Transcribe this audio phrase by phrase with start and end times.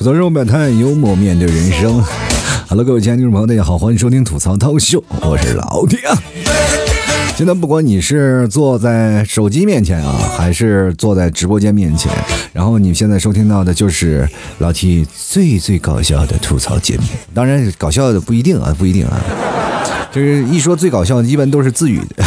[0.00, 2.02] 吐槽中表态，幽默面对人生。
[2.70, 5.98] Hello，各位亲爱的听众朋友，大家好，欢迎收听吐槽涛秀，我是老铁。
[7.36, 12.10] 现在不管你是坐在手机面前啊，还是坐在直播间面前，
[12.54, 14.26] 然后你现在收听到的就是
[14.56, 17.02] 老 T 最最搞笑的吐槽节目。
[17.34, 19.20] 当然，搞笑的不一定啊，不一定啊。
[20.12, 22.24] 就是一说最搞笑的，一般都是自语的。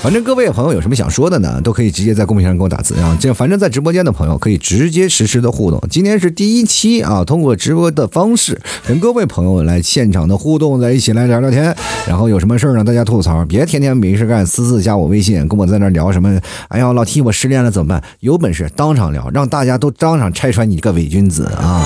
[0.00, 3.18] 反正各位朋友有什么想说的呢，都可以直接在公屏上给我打字啊。
[3.20, 5.82] 这反正在直播间的朋友可以直接实时的互动。
[5.90, 11.74] 今天是第一期啊，通过直播的方式跟各位朋友来现场的互动，在一起来聊聊天。
[12.06, 16.40] 然后有什么事儿呢，大家吐槽，别天天没事干，私自加我微信，跟我在那聊什么？
[16.68, 18.02] 哎呀，老 T 我失恋了怎么办？
[18.20, 21.84] 有本事当场聊，让大家都当场拆穿你这个伪君子啊！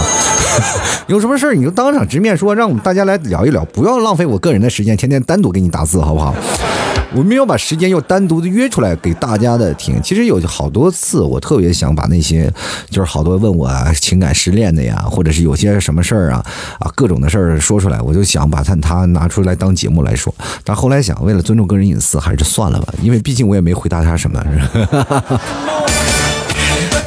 [1.09, 6.35] 有什么事儿你就当场直面说，让我们大家来聊一聊，不要浪费我个人的时间，天天单独给你打字，好不好？
[7.15, 10.01] 我没有把时间又单独的约出来给大家的听。
[10.03, 12.51] 其实有好多次，我特别想把那些，
[12.89, 16.43] 就是好多问我情感失恋的呀，或者是有些什么事儿啊
[16.79, 20.35] 啊各种的事儿说出来，我就想把他他拿出来当节目来说。
[20.65, 24.43] 但后来想，为了尊重个人隐私，还是算了吧，因为毕竟我也没回答他什么。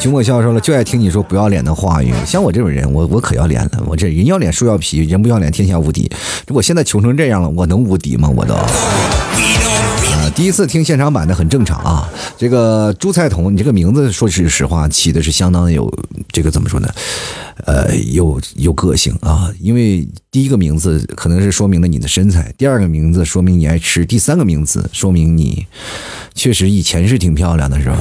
[0.05, 2.13] 秦墨笑说了，就爱听你说不要脸的话语。
[2.27, 3.71] 像我这种人，我我可要脸了。
[3.87, 6.07] 我这人要脸树要皮，人不要脸天下无敌。
[6.49, 8.29] 我现在穷成这样了，我能无敌吗？
[8.29, 8.53] 我都。
[8.53, 8.69] 啊
[10.35, 15.91] 第一次听现场版的很正常啊，这个朱菜彤，你这个名字说句实话起的是相当有
[16.31, 16.87] 这个怎么说呢？
[17.65, 25.65] 呃，有有个性啊，因为第一个名字可能是说明了你的身材，第二个名字说明你爱吃，第三个名字说明你
[26.35, 27.97] 确实以前是挺漂亮的，是吧？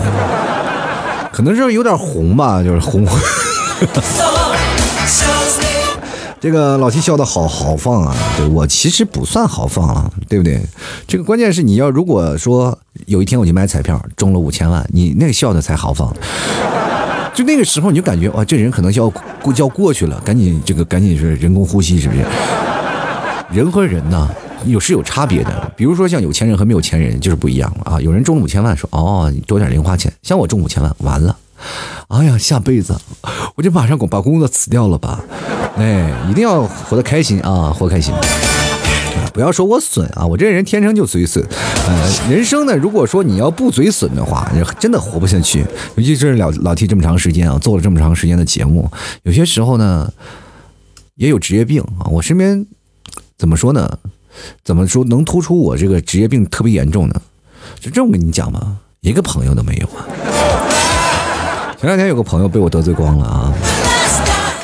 [1.34, 3.04] 可能是有点红吧， 就是红。
[6.40, 8.14] 这个老七笑的好豪放啊！
[8.36, 10.60] 对我其实不算豪放啊，对不对？
[11.08, 16.14] 这个关键是你要如果说有一天我去买彩票中了五千万，你那个笑的才豪放。
[17.34, 19.10] 就那个时候你就感觉哇，这人可能就要
[19.42, 22.20] 过就要过去了，赶紧这个赶紧是人工呼吸，是不是？
[23.50, 24.28] 人和人呢
[24.66, 28.00] 有是有差别的，比如说像有钱人和没有钱人就是不一样啊。
[28.00, 31.36] 有人中了五千万说哦，多点零花钱，像我中五千万完了。
[32.08, 32.94] 哎呀，下辈子
[33.54, 35.24] 我就马上把工作辞掉了吧！
[35.76, 38.12] 哎，一定要活得开心啊，活开心！
[39.32, 41.44] 不要说我损啊，我这人天生就嘴损。
[41.86, 45.64] 呃，人生呢，如果说你要不嘴损的话，真的活不下去。
[45.96, 48.90] 尤其是老老提这么长时间啊，做了这么长时间的节目，
[49.22, 50.12] 有些时候呢，
[51.14, 52.06] 也有职业病啊。
[52.10, 52.66] 我身边
[53.38, 53.98] 怎么说呢？
[54.64, 57.20] 怎么说能突出我这个职业病特别严重呢？
[57.80, 60.06] 就这么跟你讲吧，一个朋友都没有啊。
[61.78, 63.52] 前两天有个朋友被我得罪光了啊！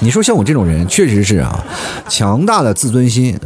[0.00, 1.64] 你说像我这种人，确实是啊，
[2.08, 3.38] 强大的自尊心，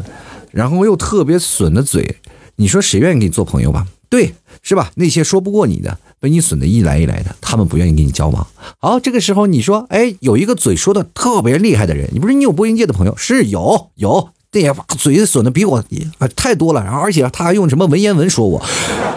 [0.53, 2.19] 然后又特别损的嘴，
[2.57, 3.87] 你说谁愿意跟你做朋友吧？
[4.09, 4.93] 对，是吧？
[4.95, 8.47] 那些说不过你的，被你损的一来一来的，他们不愿意跟你交往。
[8.79, 13.17] 好，这个时候你说，哎，有一个嘴说的特别厉害的人，你不是你有播音界的朋友？
[13.17, 15.83] 是有有，这些嘴损的比我
[16.19, 18.65] 啊太多了，然后而且他还用什么文言文说我，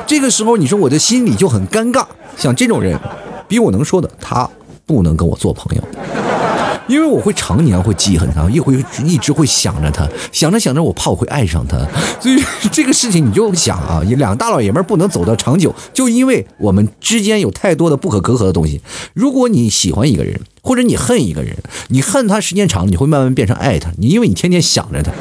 [0.07, 2.03] 这个时候你说我的心里就很尴尬，
[2.35, 2.99] 像这种人。
[3.47, 4.49] 比我能说的，他
[4.87, 5.83] 不能跟我做朋友，
[6.87, 11.77] 因为我会常年会记恨他，也会一直会想着他，想着想着，我怕我会爱上他，
[12.21, 18.81] 所以 这个事情你就想啊，两个大老爷们不能走到长久，就因为我们之间有太多的不可隔阂的东西。
[19.13, 21.57] 如果你喜欢一个人，或者你恨一个人，
[21.89, 25.11] 你恨他时间长，你会慢慢变成爱他，你因为你天天想着他。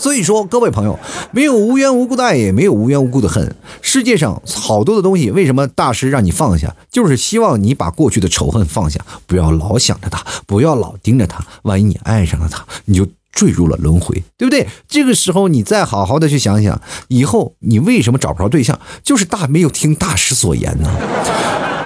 [0.00, 0.98] 所以说，各位朋友，
[1.30, 3.54] 没有无缘无故的爱，也没有无缘无故的恨。
[3.82, 6.74] 世界上好多的东西，为什么大师让你放下？
[6.90, 11.44] 就是希望你把过去的仇恨放下，不要老想着他，不要老盯着他。
[11.64, 14.66] 万一你爱上了他，你就坠入了轮回，对不对？
[14.88, 18.80] 这个时候你再好好的去想想，以后你为什么找不着对象？
[19.02, 20.90] 就是大没有听大师所言呢。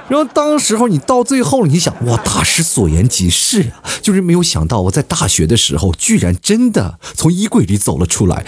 [0.08, 8.44] 然后当时候你到最后，你想哇，大师所言极是啊，就是没有想到我在大学的时候，居然真的从衣柜里走了出来。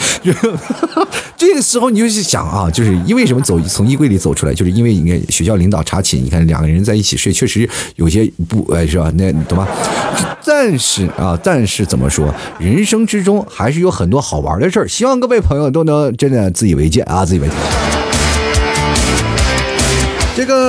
[1.36, 9.10] 这个时候你就去想啊，就是因为什么走从衣柜里走出来，就是因为你看学校领导查寝，你看两个人在一起睡，确实有些不哎是吧？
[9.16, 9.66] 那你懂吗？
[10.44, 17.48] 但是啊，但是怎么说，人生之中还是有很多好玩的事儿，希望各位朋友都能真的自以为戒啊，自以为。
[20.36, 20.65] 这个。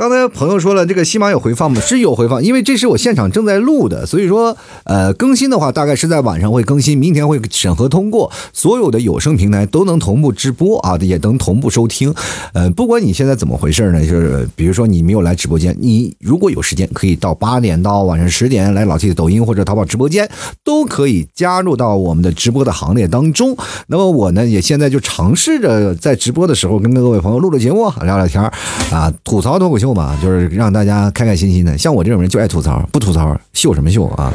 [0.00, 1.78] 刚才朋友说了，这个西马有回放吗？
[1.78, 12.14] 是有回放，因为这是我现场正在录的，所以说，呃，更新的话大概是在晚上会更新，明天会审核通过，所有的有声平台都能同步直播啊，也能同步收听。
[12.54, 20.26] 呃，不管你现在怎么回事呢，就是比如说你没有来直播间，你如果有时间，可以到八点到晚上十点来老 T 的抖音或者淘宝直播间，
[20.64, 23.54] 都可以加入到我们的直播的行列当中。
[23.88, 28.42] 那么我呢，也现在就尝试着在直播的时候跟各位朋友录录节目，聊聊天
[28.90, 29.89] 啊，吐槽脱口秀。
[29.90, 31.76] 秀嘛，就是让大家开开心心的。
[31.76, 34.32] 像我这种人就爱吐槽，不吐槽秀什么秀啊？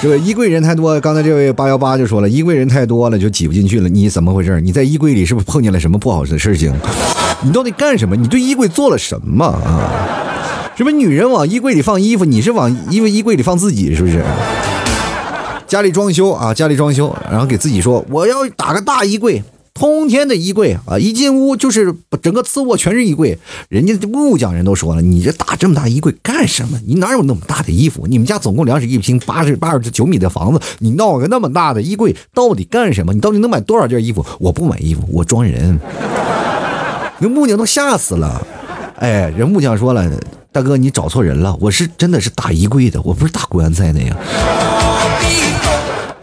[0.00, 3.88] 这个衣柜人太多，刚才这位八幺八就说了，衣柜人太多了就挤不进去了。
[3.88, 4.60] 你怎么回事？
[4.62, 6.72] 你在衣柜里是不是碰见了什么不好的事情？
[7.42, 8.16] 你到底干什么？
[8.16, 9.92] 你对衣柜做了什么啊？
[10.74, 14.24] 什么女人往衣柜里放衣服，你是往衣服衣柜里放自己是不是？
[15.66, 19.42] 家里装修啊，家里装修，然后给自己说我要打个大衣柜。
[19.74, 21.92] 通天的衣柜啊，一进屋就是
[22.22, 23.36] 整个次卧全是衣柜。
[23.68, 26.78] 人家木匠人都说了，你这打这么大衣柜干什么？
[26.86, 28.06] 你哪有那么大的衣服？
[28.06, 33.12] 你们家总共两室一厅，八十八十九米的房子，你闹个那么大的衣柜到底干什么？
[33.12, 34.24] 你到底能买多少件衣服？
[34.38, 35.76] 我不买衣服，我装人。
[37.18, 38.46] 那木匠都吓死了。
[38.96, 40.08] 哎，人木匠说了，
[40.52, 44.16] 大哥你找错人了，我是真的是打衣柜的，我不是打棺材的呀。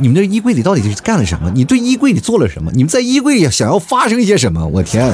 [0.01, 1.51] 你们这衣柜里到底是干了什么？
[1.53, 2.71] 你对衣柜里做了什么？
[2.73, 4.65] 你们在衣柜里想要发生一些什么？
[4.67, 5.13] 我天！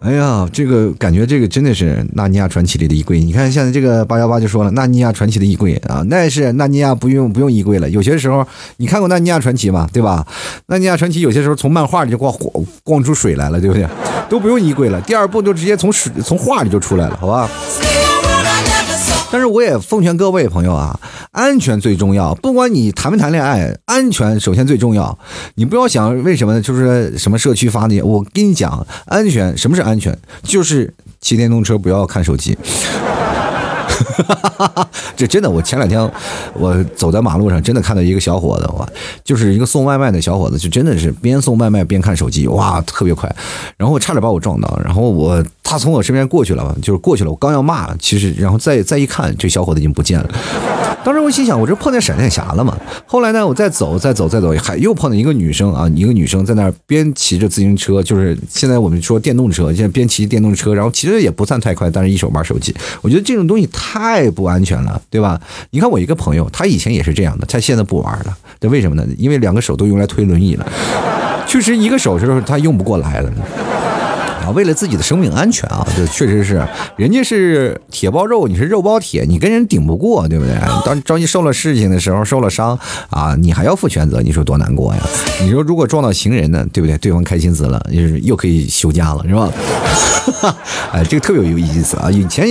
[0.00, 3.20] 哎呀，这个感觉，这个真的是《纳尼亚传奇》里的衣柜。
[3.20, 7.88] 你看，现在这个八幺八就说了，《纳尼亚传奇》的衣柜啊，那是纳尼亚不用不用衣柜了。
[7.88, 8.44] 有些时候，
[8.78, 9.88] 你看过《纳尼亚传奇》吗？
[9.92, 10.26] 对吧？
[10.66, 12.34] 《纳尼亚传奇》有些时候从漫画里就光
[12.82, 13.86] 光出水来了，对不对？
[14.28, 17.48] 都不用衣柜了，第二部就直接从水从画里就出来了，好吧？
[19.50, 20.98] 我也奉劝各位朋友啊，
[21.32, 22.34] 安全最重要。
[22.36, 25.18] 不管你谈没谈恋爱，安全首先最重要。
[25.56, 28.00] 你不要想为什么，就是什么社区发的。
[28.02, 30.16] 我跟你讲，安全什么是安全？
[30.42, 32.56] 就是骑电动车不要看手机。
[34.04, 36.00] 哈 这真的，我前两天
[36.54, 38.88] 我走在马路上，真的看到一个小伙子，哇，
[39.24, 43.34] 就是一个送外卖的小伙子，就真的是边送外卖边看手机，哇，特别快，
[43.76, 50.30] 然后差点把我撞到，然后我他从我身边过去了，就是过去了，我刚要骂，其实然后再再一看，这小伙子已经不见了。
[51.02, 52.76] 当时我心想，我这碰见闪电侠了嘛？
[53.06, 62.74] 后来呢，我再走，再走，再走，还又碰见一个女生啊，一个女生在那边骑着自行车，就是现在我们说电动车，现在边骑电动车，然后骑的也不算太快，但是一手玩手机。
[63.00, 65.40] 我觉得这种东西太太不安全了，对吧？
[65.70, 69.04] 你看我一个朋友，他以前也是这样的，他现在不玩了，这为什么呢？
[69.18, 70.66] 因为两个手都用来推轮椅了，
[71.44, 73.32] 确实一个手就是他用不过来了。
[74.40, 76.66] 啊，为了自己的生命安全啊，这确实是，
[76.96, 80.54] 人家是铁包肉，你是肉包铁，你跟人顶不过，对不对？
[80.84, 82.78] 当着急受了事情的时候，受了伤
[83.10, 85.00] 啊，你还要负全责，你说多难过呀？
[85.42, 86.96] 你说如果撞到行人呢，对不对？
[86.98, 89.50] 对方开心死了，就是又可以休假了，是吧？
[90.92, 92.10] 哎，这个特别有意思啊！
[92.10, 92.46] 以前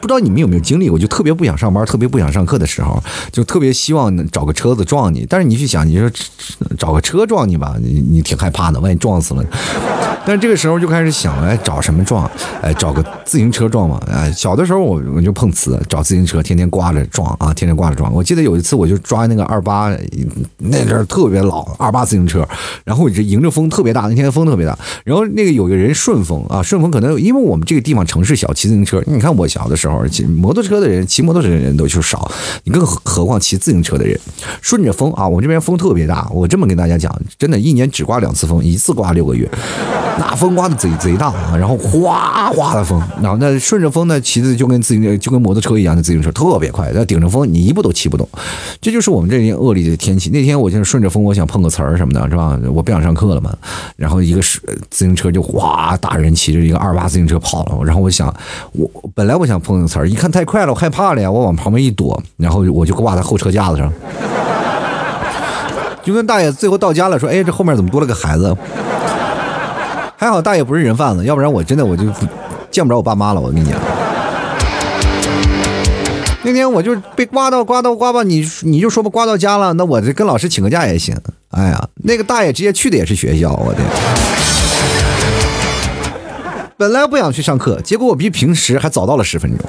[0.00, 3.02] 不知道你们有没有经历过，就特别不想上班，特别不想上课的时候，
[3.32, 5.26] 就特别希望找个车子撞你。
[5.28, 6.10] 但是你去想，你说
[6.78, 9.42] 找个车撞你吧，你你挺害怕的，万一撞死了。
[10.24, 12.30] 但是这个时候就开始想，想哎，找什么撞？
[12.62, 14.00] 哎，找个自行车撞嘛。
[14.08, 18.12] 哎，小的时候我我就碰瓷，找自行车天天刮着撞啊，天天刮着撞。
[18.12, 19.90] 我记得有一次我就抓那个二八，
[20.58, 22.46] 那阵特别老二八自行车，
[22.84, 29.02] 然后我就迎着风特别大，那天风特别大，然后那个有个人顺风啊，顺风可能因为我们这个地方城市小，骑自行车。
[29.06, 32.30] 你看我小的时候骑摩托车的人，骑摩托车的人都就少，
[32.64, 34.18] 你更何况骑自行车的人，
[34.62, 39.50] 顺着风啊，我这边风特别大，我这么跟大家讲，真的，一年只刮两次风，一次刮六个月。
[40.18, 48.28] 那风刮的贼贼大，然后哗哗的风，然后那顺着风呢，骑的就跟自行车就跟摩托车一样的自行车特别快，那顶着风你一步都骑不动，
[48.80, 50.30] 这就是我们这边恶劣的天气。
[50.30, 52.58] 那天我就是顺着风，我想碰个瓷儿什么的，是吧？
[52.72, 53.54] 我不想上课了嘛，
[53.96, 58.34] 然后一个是自行车就哗，大人骑着一个二八自行车跑了，然后我想
[58.72, 63.92] 我本来我想碰个瓷儿，一看太快了，我害怕了呀，我往旁边一躲，然后我就挂在后车架子上，
[66.02, 68.56] 就跟大爷最后到家了，说，哎，这后面怎么多了个孩子？
[70.18, 72.04] 还好大爷不是人贩子，要不然我真的我就
[72.70, 73.40] 见不着我爸妈了。
[73.40, 73.78] 我跟你讲，
[76.42, 81.14] 那天我就被刮到刮到刮吧，你你就说吧，刮到家了，那我这跟老师请个假也行。
[81.50, 83.80] 哎呀，那个大爷直接去的也是学校，我的。
[86.78, 89.66] 本来不想去上课，结果我比平时还早到了十分钟。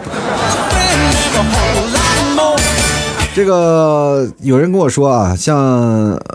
[3.37, 5.55] 这个有人跟我说啊，像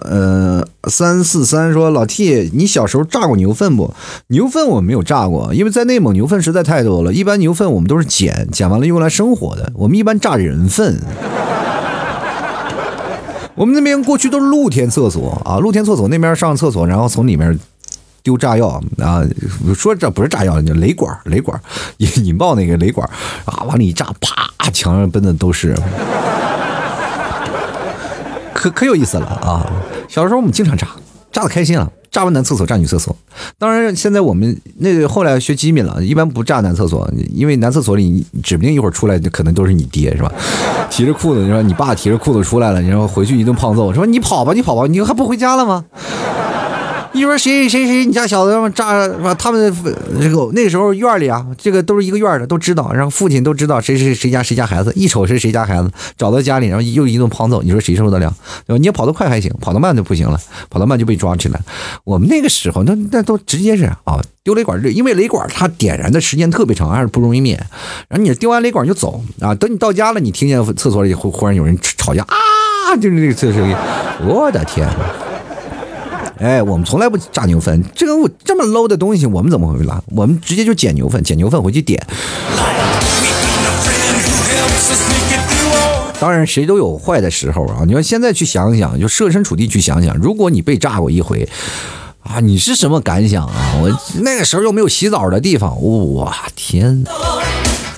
[0.02, 3.92] 呃三四三说老 T，你小时候炸过牛粪不？
[4.28, 7.12] 牛粪我没有炸过，因为在内蒙牛粪实在太多了。
[7.12, 9.72] 一般牛粪我们都是捡，捡完了用来生火的。
[9.74, 10.96] 我们一般炸人粪。
[13.56, 17.58] 我们那边过去都是露天厕所啊，露天厕所那边上厕所，然后从里面
[18.22, 19.26] 丢炸药啊，
[19.74, 21.60] 说这不是炸药，叫雷管，雷管
[21.96, 23.04] 引引爆那个雷管
[23.44, 25.76] 啊，往里一炸，啪，墙上奔的都是。
[28.62, 29.66] 可可有意思了啊！
[30.08, 30.86] 小时候我们经常炸，
[31.32, 31.90] 炸的开心啊！
[32.12, 33.16] 炸完男厕所，炸女厕所。
[33.58, 40.30] 当然，现在我们那后来学机敏了，一般不炸男厕所，因为男厕所里指不定一会儿出来就可能都是你爹，是吧？
[40.88, 45.84] 提着裤子，你说你爸提着裤子出来了，你说回去一顿胖揍，说你跑吧，你跑吧，你还不回家了吗？
[47.14, 49.34] 你说谁谁谁，你家小子炸是吧？
[49.34, 49.74] 他们
[50.18, 58.34] 这个那个时候院里啊，这个都是一个院的，都知道，然后父亲都知道谁谁谁家谁家孩子，一瞅是谁家孩子，找到家里，然后又一顿胖揍，你说谁受得了？
[58.66, 58.78] 对吧？
[58.78, 60.40] 你要跑得快还行，跑得慢就不行了，
[60.70, 61.60] 跑得慢就被抓起来。
[62.04, 67.54] 我们那个时候，那那都直接是啊，丢雷管，因为雷管它点燃的时间特别长，还是不容易灭。
[68.08, 73.76] 然后你丢完雷管就走啊，等你到家了，你听见厕所里忽忽然有人吵架啊，就是那个这声音，
[74.26, 74.88] 我的天！
[76.42, 80.02] 哎，我们从来不炸牛粪，这个我这么 low 的东西，我们怎么会拉？
[80.06, 82.04] 我们直接就捡牛粪，捡牛粪回去点。
[86.18, 87.84] 当然，谁都有坏的时候啊！
[87.86, 91.48] 你说现在去想想，就设身处地去想想，如果你被炸过一回
[92.24, 93.74] 啊，你是什么感想啊？
[93.80, 93.88] 我
[94.22, 95.80] 那个时候又没有洗澡的地方，
[96.14, 97.04] 哇天！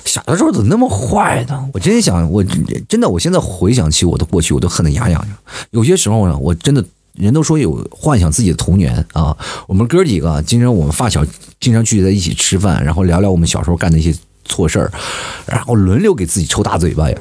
[0.05, 1.67] 小的时候怎么那么坏呢？
[1.73, 5.39] 我真想，我真的，我现在回想起我的过去，我都恨得牙痒痒。
[5.71, 6.85] 有些时候呢，我真的。
[7.15, 9.37] 人都说有幻想自己的童年啊，
[9.69, 11.25] 我们哥几个经常我们发小
[11.61, 14.13] 经常聚在一起吃饭，然后聊聊我们小时候干的一些
[14.45, 14.91] 错事儿，
[15.47, 17.17] 然后轮流给自己抽大嘴巴呀，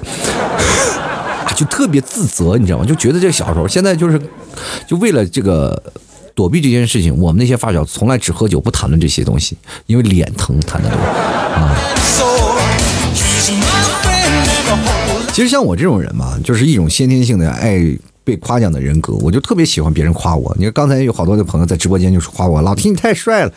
[1.56, 2.86] 就特别自责，你知道吗？
[2.86, 4.20] 就觉得这小时候，现在就是
[4.88, 5.80] 就为了这个
[6.34, 11.78] 躲避这件事情，我们那些发小从来只喝酒不谈论这些东西，因为脸疼谈的多啊。
[15.32, 17.96] 其实像我这种人嘛，就是一种先天性的爱。
[18.24, 20.56] 被夸奖的人格，我就特别喜欢别人夸我。
[20.58, 23.52] 你看刚才有好多的朋友在直播间就是夸我，老提你太帅了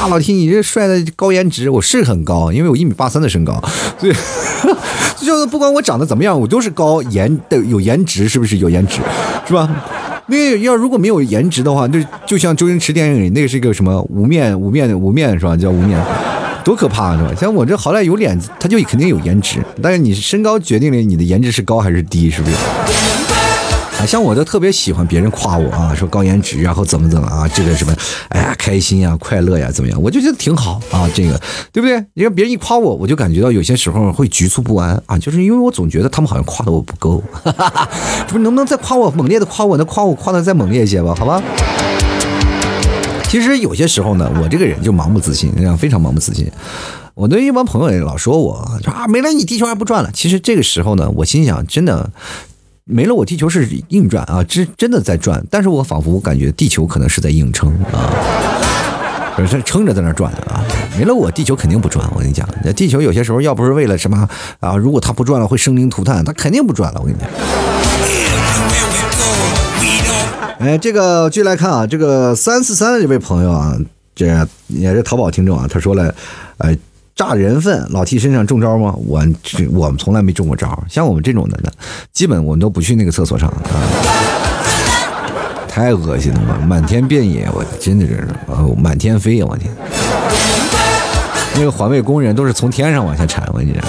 [0.00, 3.62] 啊，老提你这帅的高颜值，我是很高，因为我一米八三的身高，
[3.98, 4.12] 所以
[5.24, 9.00] 就是不管我长得怎么样，我都是高颜的有颜值，是不是有颜值，
[9.46, 9.68] 是吧？
[10.26, 15.54] 那要如果没有颜值的话，就就像周星驰电影里那个是一个什么无面无面无面是吧？
[15.56, 16.02] 叫无面，
[16.64, 17.30] 多可怕是吧？
[17.38, 22.56] 像我这好歹有脸，他就肯定有颜值，但是你身高决定了你的颜值是高还是低，是不是？
[24.00, 27.94] 啊像我就特别喜欢别人夸我啊，说高颜值，然后怎么怎么啊，这个什么，
[28.28, 30.00] 哎呀，开心呀，快乐呀，怎么样？
[30.02, 31.40] 我就觉得挺好啊，这个
[31.72, 32.04] 对不对？
[32.14, 37.22] 你看别人一夸我，我就感觉到有些时候会局促不安啊，就是因为我总觉得他们好像夸的我不够，
[38.28, 41.14] 不是能不能再夸我猛烈的夸我，那夸我夸的再猛烈一些吧？
[41.18, 41.42] 好吧。
[43.28, 46.46] 其实有些时候呢，我这个人就盲目自信，非常盲目自信。
[47.14, 50.10] 我的一帮朋友也老说我，说啊，没了你地球还不转了。
[50.12, 52.10] 其实这个时候呢，我心想，真的。
[52.86, 58.12] 没了我，地球是硬转啊，真真的在转，但是我仿佛感觉地球可能是在硬撑啊，
[59.34, 60.62] 不是撑着在那转啊。
[60.98, 62.06] 没了我，地球肯定不转。
[62.14, 64.28] 我跟你讲，那地球有些时候要不是为了什么
[64.60, 67.00] 啊，如果它不转了会生灵涂炭，它肯定不转了。
[67.00, 67.26] 我跟你讲。
[70.58, 73.74] 哎，这个继续来看啊，这个三四三的这位朋友啊，
[74.14, 74.26] 这
[74.68, 76.14] 也是淘宝听众啊，他说了，
[76.58, 76.76] 哎。
[77.16, 78.92] 炸人粪，老 T 身上中招吗？
[79.06, 79.24] 我
[79.72, 80.82] 我们从来没中过招。
[80.88, 81.70] 像我们这种的呢，
[82.12, 83.62] 基本我们都不去那个厕所上啊，
[85.68, 86.58] 太恶心了嘛！
[86.66, 89.46] 满天遍野，我真的是啊，满天飞呀！
[89.48, 89.72] 我天，
[91.54, 93.82] 那个环卫工人都是从天上往下铲，我跟你讲，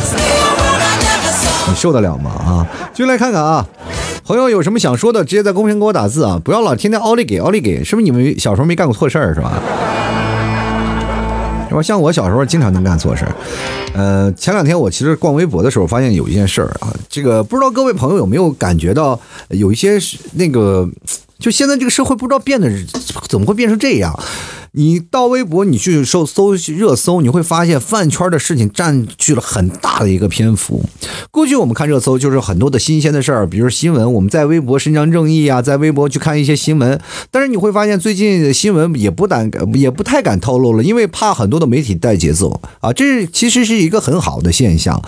[1.67, 2.29] 你受得了吗？
[2.31, 3.65] 啊，就来看看啊，
[4.23, 9.53] 朋友有什么想说的，直接在公屏给我打字啊，不要老天天奥利给奥利给，是不是你们小时候没干过错事儿是吧？
[11.69, 11.81] 是吧？
[11.81, 13.35] 像我小时候经常能干错事儿，
[13.93, 19.19] 呃，前两天我其实逛微博的时候，发现有一件事儿啊，这个不知道各位朋友有没有感觉到，
[19.49, 19.97] 有一些
[20.33, 20.87] 那个，
[21.39, 22.69] 就现在这个社会不知道变得
[23.27, 24.17] 怎么会变成这样。
[24.77, 30.83] 你到微博，你去搜搜热搜，你会发现饭圈的事情占据了很大的一个篇幅。
[31.31, 36.99] 过去我们看热搜，就是很多的新鲜的事儿，比如新闻，我们在微博伸张正义啊，在微博去看一些新闻。
[37.31, 42.91] 但是你会发现，最近新闻也不敢，也不太敢透露了，因为怕很多的媒体带节奏啊。
[42.91, 45.01] 这其实是一个很好的现象。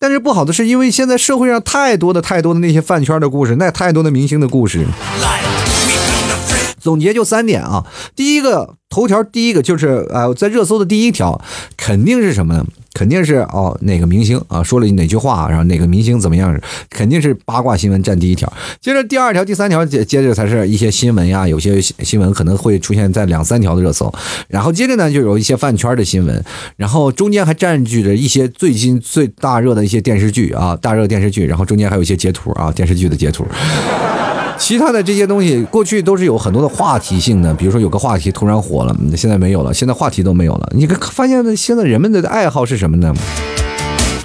[0.00, 4.86] 但是不好的是，因为现在社会上太多的太多的那些饭圈的故事，那太多的明星的故事。
[6.80, 11.40] 总结就三点啊，第一个头条，第一个就是啊，在热搜的第一条
[11.76, 12.64] 肯定是什么呢？
[12.94, 16.58] 肯定是哦，哪个明星啊说了哪句话，然后哪个明星怎么样？
[16.90, 18.52] 肯定是八卦新闻占第一条。
[18.80, 24.12] 接着第二条、第三条接接着才是一些新闻呀，有些新闻可能会出现在两三条的热搜。
[24.48, 26.44] 然后接着呢，就有一些饭圈的新闻，
[26.76, 33.46] 然后中间还占据着一些最新最大热的一些电视剧啊，大热电视剧，然后中间还有一些截图啊，电视剧的截图。
[34.58, 40.68] 其他的这些东西，过去都是有很多的话题性的，比如说有个话题突然火了，现在没有了，现在话题都没有了。
[40.74, 43.14] 你发现现在人们的爱好是什么呢？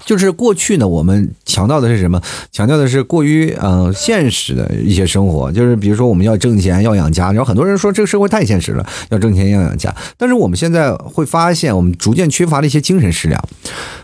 [0.06, 2.22] 就是过去呢，我们强调的是什么？
[2.52, 9.94] 强调的是过于嗯现实的一些生活，就是比如说我们要挣钱要养家，然后很多人说这个社会太现实了，要挣钱要养家。
[10.18, 13.42] 但是我们现在会发现，我们逐渐缺乏了一些精神食粮。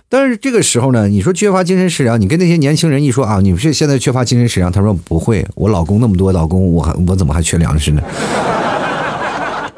[0.07, 8.01] 但是这个时候呢，你说缺乏精神食粮，你跟那些年轻人一说啊，你是现在缺乏精神食粮，他说不会，我老公那么多老公，我还我怎么还缺粮食呢？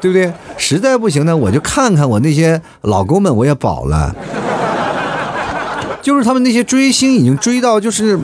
[0.00, 0.32] 对不对？
[0.56, 4.14] 实在不行呢，我就看看我那些老公们，我也饱了。
[6.02, 8.18] 就是他们那些追星已经追到，就是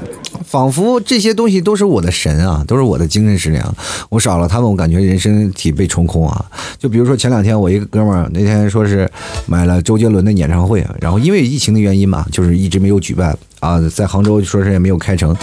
[0.45, 3.75] 仿佛这些东西都是我的神啊，都是我的精神食粮。
[4.09, 6.45] 我少了他们，我感觉人生体被冲空啊。
[6.77, 9.09] 就比如说前两天我一个哥们儿那天说是
[9.47, 15.35] 买了周杰伦的演唱会，然后因为疫情的原因嘛，就是一直没有举办啊，在杭州说是也没有开成。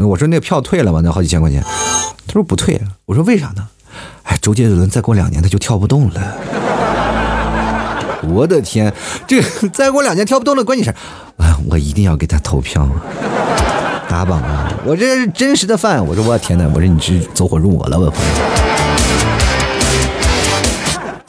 [0.00, 1.00] 我说那票退了吗？
[1.02, 1.64] 那好几千块钱。
[2.26, 2.80] 他说不退。
[3.06, 3.66] 我说为啥呢？
[4.24, 6.63] 哎，周杰伦再过两年他就跳不动了。
[8.28, 8.92] 我的天，
[9.26, 10.90] 这再过两年跳不动了，关键是，
[11.42, 12.88] 啊，我一定要给他投票，
[14.08, 14.72] 打榜啊！
[14.84, 16.04] 我这是真实的饭。
[16.04, 18.73] 我说我天哪，我说你是走火入魔了，我朋友。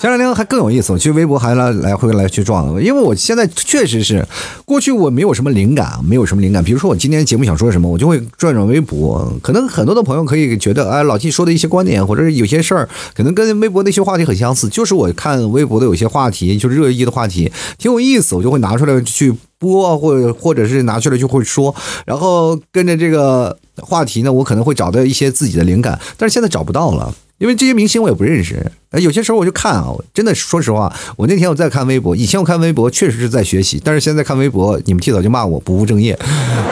[0.06, 4.24] 前两天还更有意思，我去微博还来来回来去撞，因为我现在确实是，
[4.64, 6.64] 过去我没有什么灵感，没有什么灵感。
[6.64, 9.34] 比如说我今天节目想说什么，我就会转转微博。
[9.42, 14.70] 可能很多的朋友可以觉得，哎，老 T 说的一些观点，或者是有些事儿，可能跟微博那些话题很相似。
[14.70, 21.74] 就是我看微博的有些话题，就是热议的话题，挺有意思，我就会拿出来去播，或者或者是拿出来就会说，
[22.06, 27.12] 然后跟着这个话题呢，我可能会找到一些自己的灵感，但是现在找不到了。
[27.38, 36.18] 因为这些明星我也不认识，有些时候我就看啊，真的说实话，我那天我在看微博，以前我看微博确实是在学习，但是现在看微博，你们提早就骂我不务正业，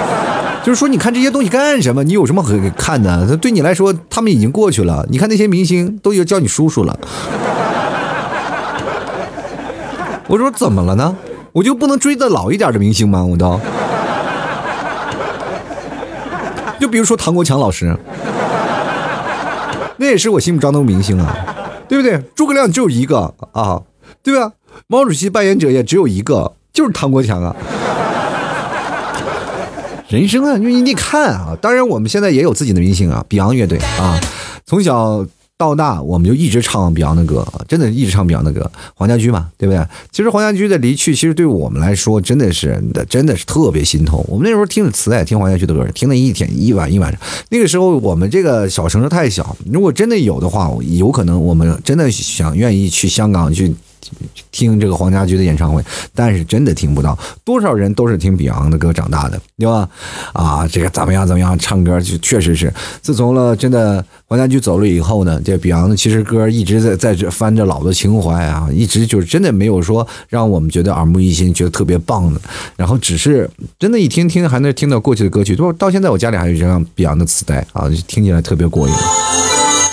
[0.63, 2.01] 就是说你看这些东西干什么？
[2.05, 3.35] 你有什么可看的？
[3.35, 5.05] 对你来说，他们已经过去了。
[5.09, 6.97] 你看那些明星都要叫你叔叔了，
[10.27, 11.13] 我说怎么了呢？
[11.51, 13.21] 我就不能追的老一点的明星吗？
[13.21, 13.59] 我都，
[16.79, 17.93] 就比如说唐国强老师。
[20.03, 21.33] 那也是我心目中的明星啊，
[21.87, 22.21] 对不对？
[22.35, 23.81] 诸葛亮只有一个啊，
[24.21, 24.51] 对吧？
[24.87, 27.55] 毛主席扮演者也只有一个，就是唐国强啊。
[30.09, 34.19] 人生啊，你你看啊，当然我们现在也有自己的明星啊，Beyond 乐队啊，
[34.65, 35.25] 从小。
[35.63, 38.69] 到大我们就一直唱 Beyond 的歌，真的一直唱 Beyond 的歌。
[38.95, 39.81] 黄家驹嘛，对不对？
[40.11, 44.23] 其实黄家驹的离去，其实对我们来说真的是，真的是特别心痛。
[44.27, 47.21] 我们那时候听的磁带，听黄家驹的歌，听了一天一晚一晚上。
[47.49, 53.73] 那个时候我们这个小城市太小，如果真的有的话，有可能我们真的想愿意去香港去。
[54.51, 59.89] 听这个黄家驹的演唱会，但是真的听不到，多少人都是听 Beyond 的歌长大的，对吧？
[60.33, 62.71] 啊，这个怎么样怎么样，唱歌就确实是。
[63.01, 72.39] 自从了真的黄家驹走了以后呢，这 Beyond 其实歌一直在在这翻着老的情怀啊，一直就是真的没有说让我们觉得耳目一新，觉得特别棒的。
[72.75, 78.93] 然后只是真的，一听听还能听到过去的歌曲，都到现在我家里还有一张 Beyond 的磁带啊，听起来特别过瘾。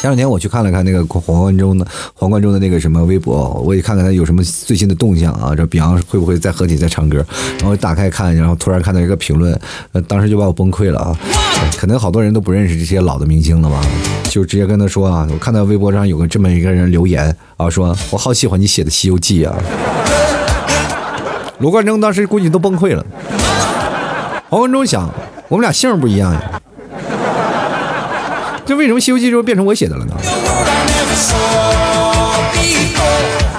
[0.01, 5.55] 前两天我去看了看那个黄贯中的黄贯中的那个什么微博，我也看看他有什么最新的动向啊。
[5.55, 7.23] 这 Beyond 会不会再合体再唱歌？
[7.59, 9.59] 然后打开看，然后突然看到一个评论，
[9.93, 11.15] 呃，当时就把我崩溃了啊！
[11.79, 13.79] 可能好多人都不认识这些老的明星了吧？
[14.31, 19.55] 就直接跟他说啊，我看到微博上有个这么一个人留言啊，说我好喜欢你写的《西游记》啊。
[21.59, 23.05] 罗贯中当时估计都崩溃了。
[24.49, 25.13] 黄贯中想，
[25.49, 26.60] 我们俩姓不一样呀。
[28.71, 30.15] 这为什么《西游记》就变成我写的了呢？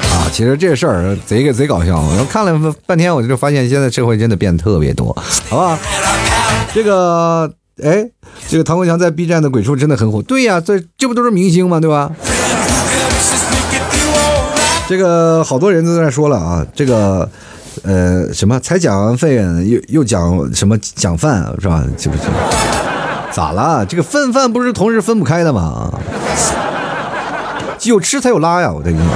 [0.10, 2.00] 啊，其实这事儿贼个贼搞笑。
[2.00, 5.13] 我看了半天，我就发现现在社会真的变得特别多，
[5.50, 5.78] 好吧？
[6.74, 7.52] 这个，
[7.84, 8.08] 哎，
[8.47, 10.21] 这个唐国强在 B 站的鬼畜真的很火。
[10.21, 11.82] 对呀，这这不都是明星吗？
[11.82, 12.10] 对吧？
[14.88, 17.30] 这个好多人都在说了啊，这个，
[17.84, 21.84] 呃，什么才讲完费又又讲什么讲饭是吧？
[21.97, 22.24] 记不记？
[23.32, 23.86] 咋了？
[23.86, 25.91] 这个粪饭不是同时分不开的吗？
[27.84, 28.72] 有吃才有拉呀！
[28.72, 29.08] 我跟你讲，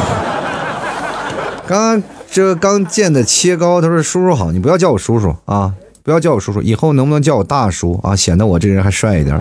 [1.67, 8.15] 刚刚这刚见的切糕，他说叔叔好，你不要叫我叔叔啊，不要叫我叔叔，以后能不能叫我大叔啊？
[8.15, 9.39] 显得我这人还帅一点。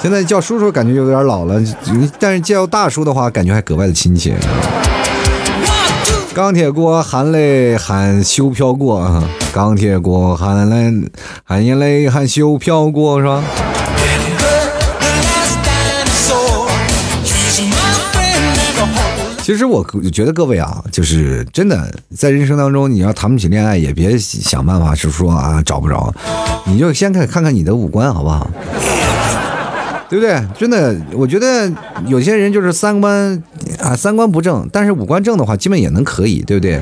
[0.00, 1.60] 现在叫叔叔感觉有点老了，
[2.20, 4.36] 但是叫大叔的话，感觉还格外的亲切。
[6.32, 9.24] 钢铁锅含泪喊休飘过啊！
[9.52, 11.10] 钢铁锅含泪
[11.42, 13.42] 含眼泪喊休飘过是吧？
[19.50, 26.14] 其实我觉得各位啊，就是真的在人生当中，你要谈不起恋爱，也别想办法是说啊找不着，
[26.66, 28.48] 你就先看看看你的五官好不好？
[30.08, 30.40] 对不对？
[30.56, 31.68] 真的，我觉得
[32.06, 33.42] 有些人就是三观
[33.80, 36.80] 啊，三观不正，但是五官正的话，基本也能可以，对不对？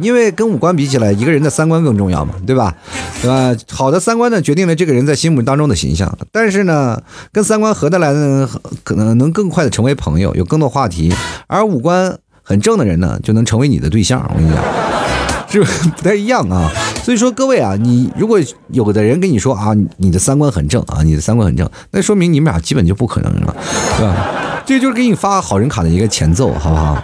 [0.00, 2.74] 因为跟五官比起来，一个人的三观更重要嘛，对吧？
[3.22, 3.54] 对吧？
[3.70, 6.10] 好的三观呢，决定了这个人在心目当中的形象。
[6.32, 7.00] 但是呢，
[7.32, 8.48] 跟三观合得来的，
[8.82, 11.12] 可能能更快的成为朋友，有更多话题；
[11.46, 14.20] 而五官很正的人呢，就能成为你的对象。
[14.34, 14.62] 我跟你讲，
[15.50, 16.70] 是不太一样啊。
[17.02, 23.56] 所以说，各位啊，你如果有的人跟你说啊，你的三观很正啊，你的三观很正，那说明你们俩基本就不可能了，
[23.98, 24.62] 对吧？
[24.66, 27.02] 这就是给你发好人卡的一个前奏，好不好？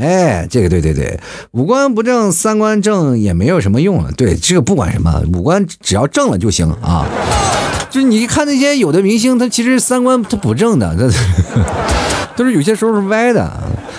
[0.00, 1.18] 哎，这个对对对，
[1.52, 4.12] 五官不正，三观正也没有什么用了。
[4.12, 7.06] 对，这个不管什么，五官只要正了就行啊。
[7.90, 11.08] 就是你看那些有的明星，他其实三观他不正的，他
[12.36, 13.50] 都是有些时候是歪的。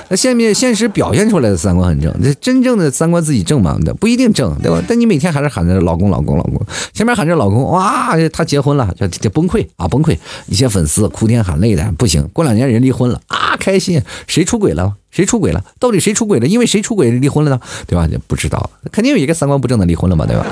[0.09, 3.77] 那现面现实表现出来的三观很正，这真正的三观自己正吗？
[3.99, 4.81] 不一定正，对吧？
[4.87, 6.59] 但你每天还是喊着老公老公老公，
[6.93, 10.17] 前面喊着老公，哇，他结婚了，就就崩溃啊崩溃，
[10.47, 14.93] 一些粉丝哭天喊泪的，不行，过两年人离婚了啊，开心，谁出轨了？
[15.11, 15.63] 谁出轨了？
[15.79, 16.47] 到底谁出轨了？
[16.47, 17.59] 因为谁出轨离婚了呢？
[17.85, 18.07] 对吧？
[18.27, 20.45] 不知道，肯定有一个三观不正的离婚了嘛，对吧？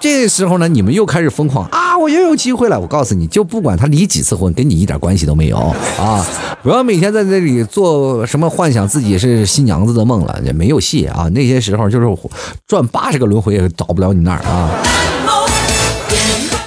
[0.00, 1.96] 这时候呢，你们又开始疯狂啊！
[1.98, 2.80] 我又有机会了。
[2.80, 5.58] 我告诉你就不管他离几次婚，跟你一点关系都没有
[5.98, 6.26] 啊！
[6.64, 11.28] 不要每天在这里做什么幻想自己是新娘子的梦了，也没有戏啊！
[11.34, 12.06] 那些时候就是
[12.66, 14.70] 转八十个轮回也找不了你那儿啊！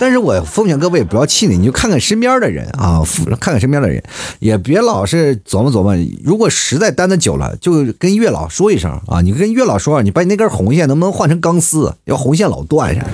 [0.03, 3.01] 但是我奉劝各位不要气馁，你就看看身边的人啊，
[3.39, 4.03] 看看身边的人，
[4.39, 5.95] 也别老是琢磨琢磨。
[6.21, 11.95] 如果实在单的久了，就跟月老说一声啊，你跟月老说，你把你那根红线能不能换成钢丝？
[12.03, 13.05] 要红线老断上，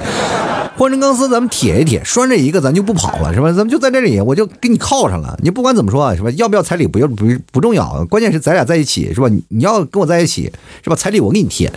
[0.78, 3.50] 换成钢丝咱们铁一铁，拴着一个咱就不跑了，是吧？
[3.50, 5.38] 咱们就在这里，我就给你铐上了。
[5.44, 6.32] 你不管怎么说，是吧？
[6.32, 9.28] 要不要彩礼不要不不重要，关键是咱俩在一起，是吧？
[9.50, 10.52] 你要跟我在一起，
[10.84, 10.96] 是吧？
[10.96, 11.72] 彩礼我给你贴。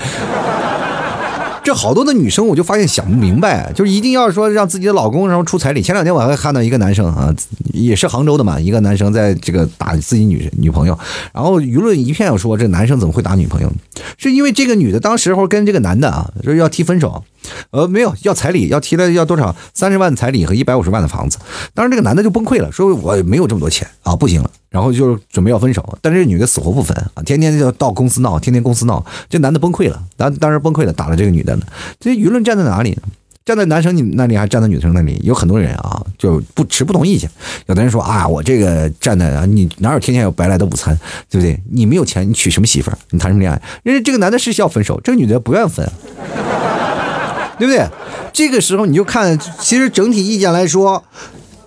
[1.64, 5.80] 这好多的女生，我就发现想不明白，就是一定要说让自己的老公然后出彩礼。
[5.80, 7.32] 前两天我还看到一个男生啊，
[7.72, 10.98] 也是杭州的嘛，一个男生在这个打自己女女朋友，
[11.32, 13.72] 然后舆论一片要说这男生怎么会打女朋友，
[14.18, 17.22] 是因为这个女的当时候跟这个男的啊，说要提分手。
[17.70, 19.54] 呃，没有要彩礼，要提了要多少？
[19.74, 21.38] 三十万彩礼和一百五十万的房子。
[21.74, 24.50] 当时这个男的就崩溃了，说我没有这么多钱啊，不行了。
[24.72, 29.04] 然后就准备要分手，但是这女的死活不分啊，天天就到公司闹，天天公司闹。
[29.28, 31.56] 这男的崩溃了，当当时崩溃了，打了这个女的。
[32.00, 32.98] 这舆论站在哪里？
[33.44, 35.20] 站在男生你那里，还站在女生那里？
[35.22, 37.28] 有很多人啊，就不持不同意见。
[37.66, 40.96] 有的人说啊，我这个站在啊，你哪有天天有白来的午餐，
[41.28, 41.60] 对不对？
[41.70, 42.98] 你没有钱，你娶什么媳妇儿？
[43.10, 43.60] 你谈什么恋爱？
[43.82, 45.86] 人家这个男的是要分手，这个女的不愿分。
[47.58, 47.86] 对不对？
[48.32, 51.04] 这个时候你就看，其实整体意见来说，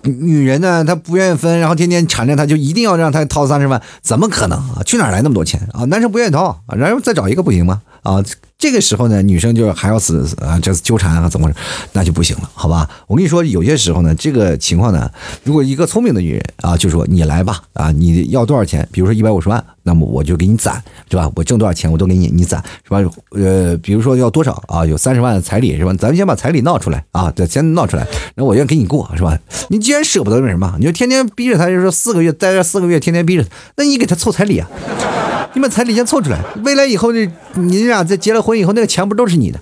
[0.06, 4.82] 女人呢，她不愿意分，然后天天缠着他，就一定要让他掏三十万，怎么可能啊？
[4.84, 5.84] 去哪来那么多钱啊？
[5.86, 7.82] 男生不愿意掏，然后再找一个不行吗？
[8.02, 8.22] 啊？
[8.58, 11.58] 这个时候呢，女生就还要死啊，这纠缠啊，怎么回事？
[11.92, 12.88] 那就不行了，好吧？
[13.06, 15.10] 我跟你说，有些时候呢，这个情况呢，
[15.44, 18.88] 如果一个聪明的女人啊，就说你来吧，啊，你要多少钱？
[18.90, 21.30] 比如说一百五十万，那么我就给你攒，是吧？
[21.36, 22.98] 我挣多少钱我都给你，你攒，是吧？
[23.32, 24.86] 呃，比如说要多少啊？
[24.86, 25.92] 有三十万彩礼，是吧？
[25.92, 29.38] 咱们先把彩礼闹出来啊，对，先闹出来，那我愿意给你过，是吧？
[29.68, 30.74] 你既然真舍不得，为什么？
[30.78, 34.68] 你就天天逼着他，就说四个月待这四个月，天天逼着他，那你给他凑彩礼啊？
[35.54, 39.58] 你把彩礼先凑出来，未来以后这你俩在结了婚以后，那个钱不都是你的，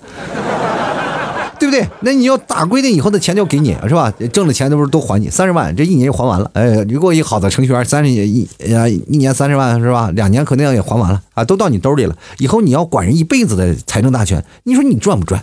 [1.57, 1.87] 对不对？
[2.01, 4.11] 那你要打规定以后的钱就给你，是吧？
[4.33, 6.51] 挣的钱都不是都还你三十万，这一年就还完了。
[6.53, 8.45] 哎，如果一好的程序员，三十一
[8.75, 10.11] 啊一年三十万是吧？
[10.13, 12.13] 两年肯定也还完了啊，都到你兜里了。
[12.39, 15.41] 以后你要管人一辈子的财政大权，你说你赚不赚？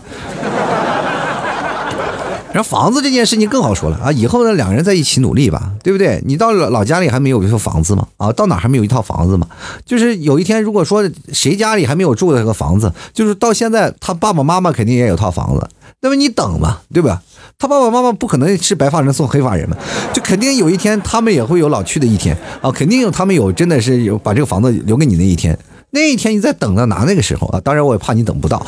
[2.52, 6.22] 然后房子这件事情更好说了啊，以后呢两个人在一起努力吧，对不对？
[6.26, 8.06] 你到老老家里还没有一套房子吗？
[8.18, 9.46] 啊，到哪还没有一套房子吗？
[9.86, 15.66] 就是有一天如果说谁家里还没有住的这个房子，就是到现在他爸爸妈妈肯定也有套房子，
[16.00, 17.22] 那么你等吧，对吧？
[17.58, 19.76] 他爸爸妈妈不可能是白发人送黑发人嘛，
[20.12, 25.58] 就肯定有一天他们也会有老去的一天啊，肯定有他们有真的是有把这个房子留给你那一天，
[25.90, 28.64] 那一天你在等到拿那个时候啊，当然我也怕你等不到。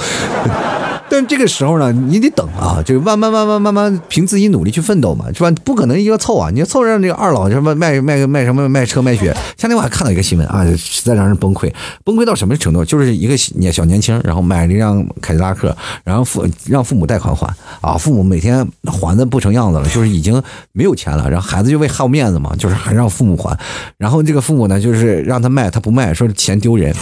[1.09, 5.51] 但这个时候呢，你得等啊，就慢慢慢慢慢慢凭自己努力去奋斗嘛，是吧？
[5.63, 9.37] 不可能一个凑啊，你要凑让这个二老什么卖卖卖什么卖车卖血。
[9.57, 11.73] 前天我还看到一个新闻啊，实在让人崩溃，
[12.05, 12.85] 崩溃到什么程度？
[12.85, 17.47] 就是一个小年轻，然后买了一辆凯迪拉克，然后父让父母贷款还
[17.81, 23.57] 啊，父母每天还的不成样子了，就是已经没有钱了，然后孩子就为好面子嘛，就是还让父母还，
[23.99, 26.95] 然后这个父母呢，就是让他卖，他不卖，说钱丢人。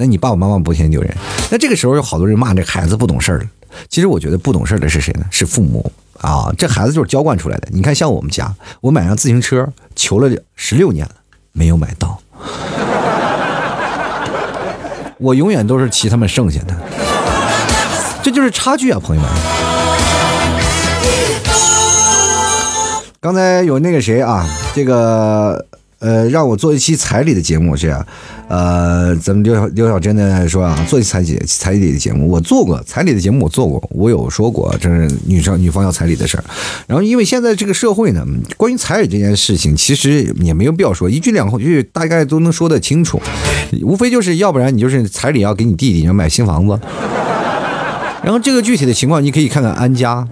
[0.00, 1.12] 那你爸爸妈妈不嫌丢人？
[1.50, 3.48] 那这个时候有好多人骂这孩子不懂事儿。
[3.88, 5.26] 其实我觉得不懂事儿的是谁呢？
[5.28, 6.52] 是父母啊！
[6.56, 7.66] 这孩子就是娇惯出来的。
[7.72, 11.12] 你看，像我们家，我买辆自行车求了十六年了，
[11.50, 12.20] 没有买到。
[15.18, 16.76] 我永远都是骑他们剩下的。
[18.22, 19.28] 这就是差距啊，朋友们。
[23.18, 25.66] 刚才有那个谁啊，这个。
[26.00, 28.06] 呃，让我做一期彩礼的节目是啊，
[28.46, 36.44] 呃，咱们刘小刘小珍呢说啊，做一期彩礼彩礼的节目，我做过彩礼的节目，我做过，我有说过这是女生女方要彩礼的事儿。
[36.86, 38.24] 然后因为现在这个社会呢，
[38.56, 43.20] 关于彩礼这件事情，其实也没有必要说一句两句，大概都能说得清楚，
[43.82, 46.78] 无非就是要不然你就是彩礼要给你弟弟要买新房子，
[48.22, 50.28] 然后这个具体的情况你可以看看安家，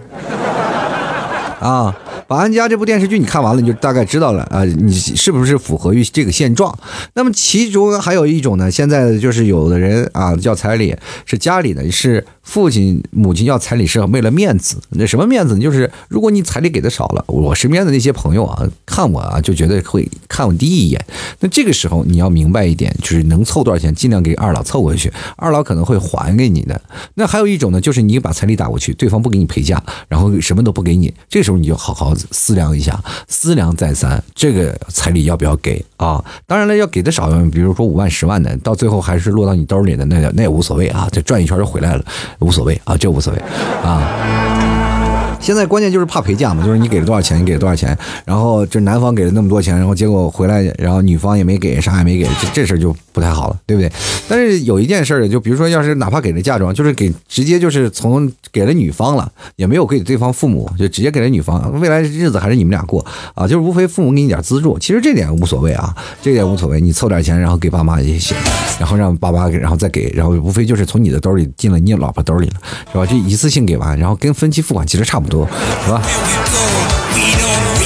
[1.58, 1.96] 啊。
[2.26, 6.76] 保安家》这部电视剧你看完了，你就大概知道了啊，你是不是符合于这个现状？
[7.14, 15.60] 那么其中还有一种呢，现在就是有的人啊叫彩礼，是家里的是父亲母亲要彩礼是为了面子，那什么面子呢？
[15.60, 21.04] 就是如果你彩礼给的少了，我身边的那些朋友啊，看我啊就觉得会看我低一眼。
[21.40, 26.80] 那这个时候你要明白一点，就是能凑多少钱，尽量给二老凑过去，二老可能会还给你的。
[27.14, 32.98] 那还有一种呢，就是你把彩礼打过去，对方不给你陪嫁，然后什么都不给你，这时候你就好好思量一下，
[33.28, 36.24] 思量再三，这个彩礼要不要给啊？
[36.46, 42.04] 当然了，要给的少，比如说五万、十万的，到最后还是落到你兜里的，那那也无所谓啊，这转一圈就回来了，
[42.40, 43.38] 无所谓啊，这无所谓
[43.82, 44.95] 啊。
[45.40, 53.90] 现在关键就是怕陪嫁嘛，就是你给了多少钱，你给了多少钱，然后这男方给了那么多钱，然后结果回来，然后女方也没给，啥也没给，这这事儿就不太好了，对不对？
[54.28, 68.36] 但是有一件事儿，就比如说，要是哪怕给了嫁妆，就是给直接就是从给了女方了，也没有给对方父母，就直接给了女方，未来日子还是你们俩过啊，就是无非父母给你点资助，其实这点无所谓啊，这点无所谓，你凑点钱，然后给爸妈也行，
[68.80, 72.54] 然后让爸妈给，然后再给，然后无非就是从你的兜里进了你老婆兜里了，
[72.90, 73.06] 是吧？
[73.06, 75.25] 就一次性给完，然后跟分期付款其实差不。
[75.26, 75.46] 多
[75.84, 76.02] 是吧？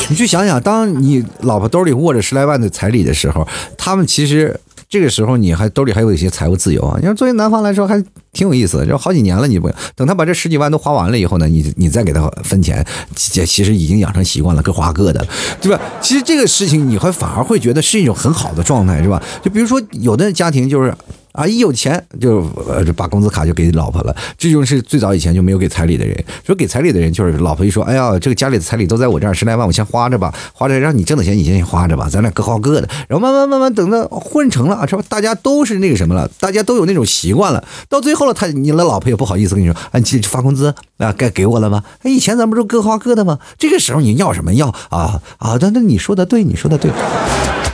[0.09, 3.47] 你去想想，当你老婆兜里握着十来万的彩礼的时候，
[3.79, 6.97] 他们其实这个时候你还兜里还有一些财务自由啊。
[6.99, 15.25] 你说作为男方来说还挺有意思的，就好几年了，你不等他把这十几万都花完了以后呢，你你再给他分钱，这其实已经养成习惯了，各花各的，
[15.61, 15.81] 对吧？
[16.01, 19.23] 其实这个事情你会反而会觉得是一种很好的状态，是吧？
[19.43, 20.93] 就比如说有的家庭就是。
[21.33, 26.25] 啊，一有钱就呃把工资卡就给老婆了，这就是最早以前就没有给彩礼的人。
[26.45, 32.89] 说给彩礼的人就是老婆一说，哎呀，这个家里的彩礼都在我这儿，十来万我先花着吧，花着让你挣的钱你先花着吧，咱俩各花各的。
[33.09, 35.03] 然后慢慢慢慢等到混成了，是吧？
[35.09, 37.63] 大家都是那个什么了，大家都有那种习惯了。
[37.89, 41.83] 到最后了，他你的老婆也不好意思跟你说，啊，你发工资啊，该给我了吗？
[42.03, 43.39] 哎，以前咱不是各花各的吗？
[43.59, 45.57] 这个时候你要什么要啊啊？
[45.61, 46.91] 那那你说的对，你说的对。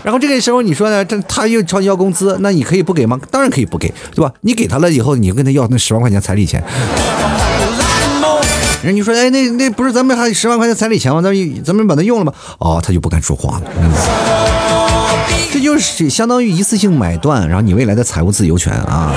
[0.02, 1.04] 然后这个时候你说呢？
[1.04, 3.18] 这他又朝你要工资，那你可以不给吗？
[3.28, 4.32] 当然可以不给，对吧？
[4.42, 6.62] 你给他了以后，你跟他要那十万块钱彩礼钱，
[8.82, 11.20] 人你说，哎，那那不是咱们还十万块钱彩礼钱吗？
[11.22, 12.32] 咱们咱们把它用了吗？
[12.58, 13.64] 哦，他就不敢说话了。
[15.52, 19.14] 这就是相当于一次性买断，然后你未来的财务自由权啊。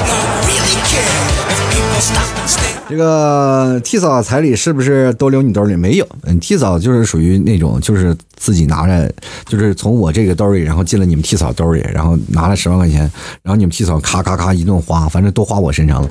[2.89, 5.75] 这个替嫂彩礼是不是都留你兜里？
[5.75, 9.13] 没有，嗯，替嫂就是属于那种，就是自己拿着，
[9.45, 13.01] 就是从我这个兜里，然后进了你们替嫂兜里，然后拿了十万块钱，
[13.43, 16.09] 然后你们替嫂咔咔咔一顿花，反正都花我身上了。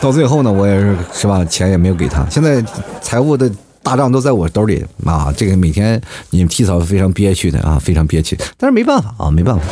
[0.00, 2.24] 到最后呢，我也是是吧，钱也没有给他。
[2.30, 2.64] 现在
[3.02, 3.50] 财务的
[3.82, 6.00] 大账都在我兜里啊，这个每天
[6.30, 9.62] 你们替嫂非常憋屈的啊，非常憋屈，但是没办法啊，没办法。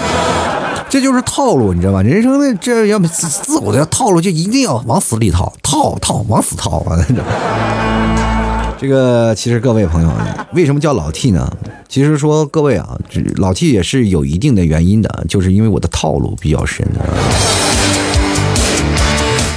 [0.90, 2.02] 这就是套路，你知道吧？
[2.02, 6.96] 人生的这要自自古的套路，就一定要往死里套，套套往死套啊！
[8.80, 10.10] 这个其实各位朋友，
[10.54, 11.50] 为什么叫老 T 呢？
[11.88, 12.96] 其实说各位啊，
[13.36, 16.86] 老 T 也是有一定的原因的，就是因为我的套路比较深。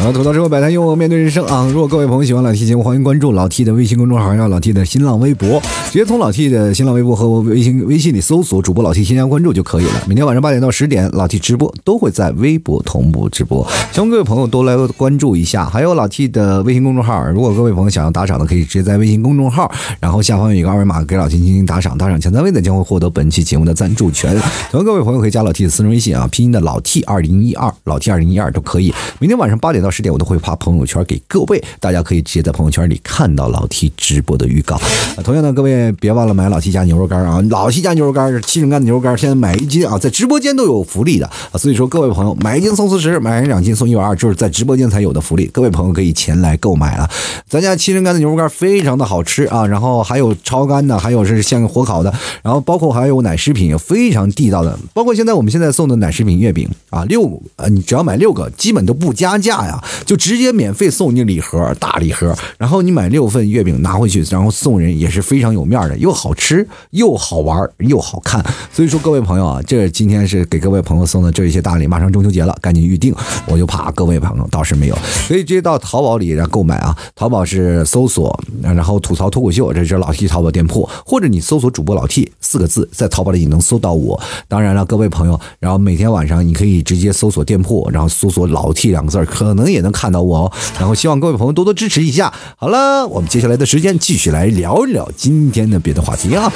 [0.02, 1.70] 好了，吐槽之后摆摊幽默面对人生啊！
[1.72, 5.62] 如果各位朋友喜欢老 T 节目，欢迎关注老 T 的微信公众号，还有老 T 的新浪微博，
[5.92, 9.92] 直接从老 T 的新浪微博和微信微信里搜索主播老 T 添加关注就可以了。
[10.08, 15.66] 每天晚上八点到十点，老 T 直播都会在微博同步直播，希望各位朋友都来关注一下。
[15.66, 24.36] 还有老 T 的微信公众号，如果各位朋友想要打赏的，可以直接在微信公众号，然后下方有一个二维码给老 T 进行打赏，打赏前三位的将会获得本期节目的赞助权。
[24.72, 28.92] 同样，各位朋友可以加老 T 的私人微信啊，拼音的老 T 二零一二，老 T 二零一二都可以。
[29.20, 30.72] 明天晚上八点到十点，我都会发朋。
[30.72, 34.80] 友圈给各位，大家可以直接在朋友圈里看到老 T 直播的预告。
[35.22, 37.44] 同样的，各位别忘了买老 T 家牛肉干啊！
[37.50, 41.58] 老 T 家牛肉干是七成干的牛肉干，现在买一斤啊，在直播间都有福利的啊！
[41.60, 45.46] 所以说，各位朋友买一斤送四十，买两斤送一百二，就是在直播间才有的福利。
[45.48, 47.10] 各位朋友可以前来购买了。
[47.50, 54.80] 咱家七成干的牛肉干非常的好吃啊，然后还有超干的，还有是像火烤的，然后包括还有奶食品，非常地道的。
[54.94, 60.52] 包括现在我们现在送的奶食品月饼啊，六啊，你只要买六个，基本都不加价呀，就直接。
[60.52, 68.46] 免费送你礼盒，大礼盒，然后你买六份月饼拿回去，然后送人也是非常有面的，又好吃又好玩又好看。
[68.72, 73.16] 所以说各位朋友啊，这今天是给各位朋友送的这一些大礼，马上中秋节了，赶紧预定。
[73.48, 74.98] 我就怕各位朋友倒是没有，
[75.30, 76.96] 可以直接到淘宝里然后购买啊。
[77.16, 84.22] 淘宝是搜索然后吐槽脱口秀，这是老 T 淘宝店铺，或者你搜索主播老 T 四个字，在淘宝里你能搜到我。
[84.50, 90.52] 当然了，各位朋友，然后每天晚上你可以直接搜索店铺，然后搜索老 T 两个字，可能也能看到我哦。
[90.80, 92.34] 然后希望各位朋友多多支持一下。
[92.58, 96.52] 好了，我们接下来的时间继续来聊一聊今天的别的话题啊。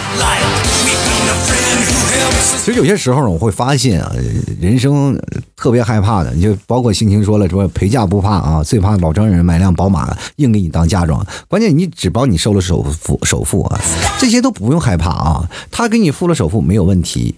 [2.64, 4.12] 其实有些时候呢，我会发现啊，
[4.60, 5.16] 人生
[5.56, 11.24] 特别害怕的，就包括心情说了，说陪嫁不怕啊，最怕老丈人买辆宝马硬给你当嫁妆。
[11.48, 13.80] 关键你只帮你收了首付，首付啊，
[14.20, 17.36] 这些都不用害怕啊，他给你付了首付没有问题，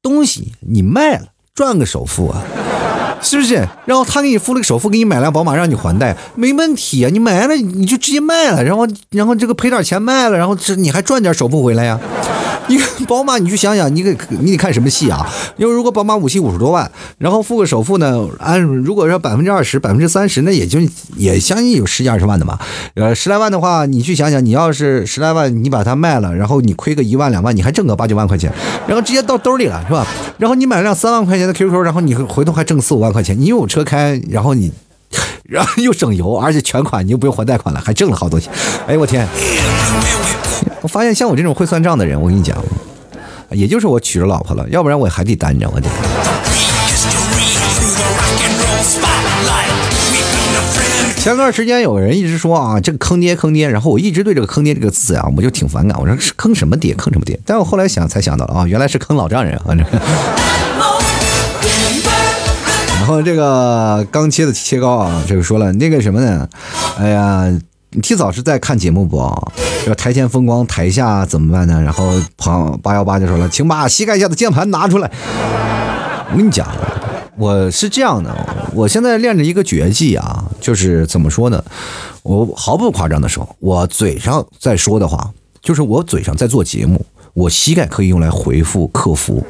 [0.00, 2.42] 东西你卖了赚个首付啊。
[3.20, 3.66] 是不是？
[3.86, 7.10] 然后他给你付了个首付，给你买辆宝马，让你还贷，没问题啊。
[7.12, 11.98] 你买了你就直接卖了，然后然后这个赔点钱卖了，然后这你还赚点首付回来呀。
[12.68, 15.26] 你看宝马，你去想想，你给你得看什么戏啊？
[15.56, 20.78] 因为如果宝马五系五十多万，然后付个首付呢，按如果说百分之二十、百分之三十，那也就
[21.16, 22.58] 也相应有十几二十万的嘛。
[22.94, 28.52] 呃，十来万的话，你去想想，你要是十来万，你把它卖了，然后你亏个一万两万，你还挣个八九万块钱，
[28.86, 30.06] 然后直接到兜里了，是吧？
[30.36, 34.70] 然后你买辆三万块钱的 QQ，然后你回头还挣四五万块钱，你有车开，然后你，
[35.44, 38.52] 然后又省油，而且全款你又不用还贷款了，还挣了好多钱。
[38.86, 39.26] 哎呦我天！
[40.80, 42.56] 我发现像我这种会算账的人，我跟你讲，
[43.50, 45.68] 也就是我娶了老婆了，要不然我还得单着。
[45.74, 45.88] 我得。
[51.16, 55.98] 前段时间有人一直说啊，这个坑爹坑爹，然后我一直对这个坑爹这个字啊，我就挺反感。
[56.00, 57.38] 我说是坑什么爹，坑什么爹？
[57.44, 59.64] 但我后来想才想到了啊，原来是坑老丈人啊。
[62.98, 66.48] 然后这个刚切的切糕啊，这个说了那个什么呢？
[66.98, 67.50] 哎呀。
[67.90, 69.18] 你提早是在看节目不？
[69.86, 71.80] 这台前风光，台下怎么办呢？
[71.80, 75.10] 然后旁八幺八就说了，请把膝盖下的键盘拿出来。
[76.30, 76.68] 我跟你讲，
[77.38, 78.30] 我是这样的，
[78.74, 81.64] 我现在练着一个绝技啊，就是怎么说呢？
[82.22, 85.30] 我毫不夸张的说，我嘴上在说的话，
[85.62, 89.42] 就是我嘴上在做节目，我膝盖可以用来回复客服。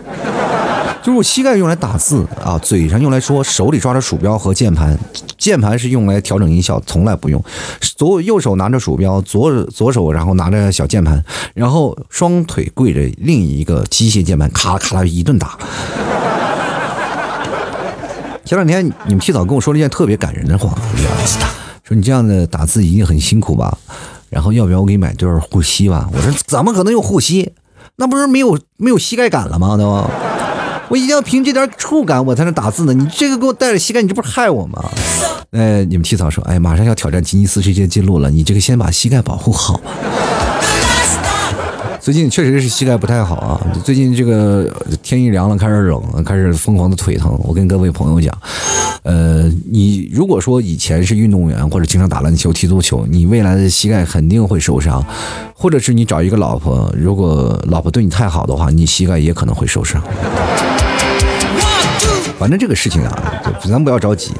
[1.09, 4.95] 就是膝盖用来打字啊，嘴上用来说，手里抓着鼠标和键盘，
[5.39, 7.43] 键盘是用来调整音效，从来不用。
[7.81, 15.57] 左右手拿着鼠标，左左手然后拿着小键盘，然后双腿跪着另一个机械键盘，咔啦咔啦一顿打。
[18.45, 20.77] 前两天你们提早跟我说了一件特别感人的话，
[21.85, 23.79] 说你这样的打字一定很辛苦吧？
[24.29, 26.07] 然后要不要我给你买对护膝吧？
[26.13, 27.55] 我说怎么可能有护膝？
[27.97, 29.75] 那不是没有没有膝盖感了吗？
[29.79, 30.05] 都？
[30.89, 34.83] 我一定要凭这点触感我才能打字呢，你这个给我带着膝盖，你这不是害我吗？
[35.51, 39.91] 哎，你们提早说，哎，马上要挑战吉尼斯世界纪录了，你这个先把膝盖保护好吧。
[42.01, 44.67] 最近确实是膝盖不太好啊，最近这个
[45.03, 47.39] 天一凉了，开始冷，开始疯狂的腿疼。
[47.43, 48.33] 我跟各位朋友讲，
[49.03, 55.05] 呃，你如果说以前是运动员或者经常打篮球、踢足球，你未来的膝盖肯定会受伤，
[55.55, 60.03] 或者是你找一个老婆，如果老婆对你太好的话，你膝盖也可能会受伤。
[62.39, 64.33] 反正这个事情啊，咱不要着急。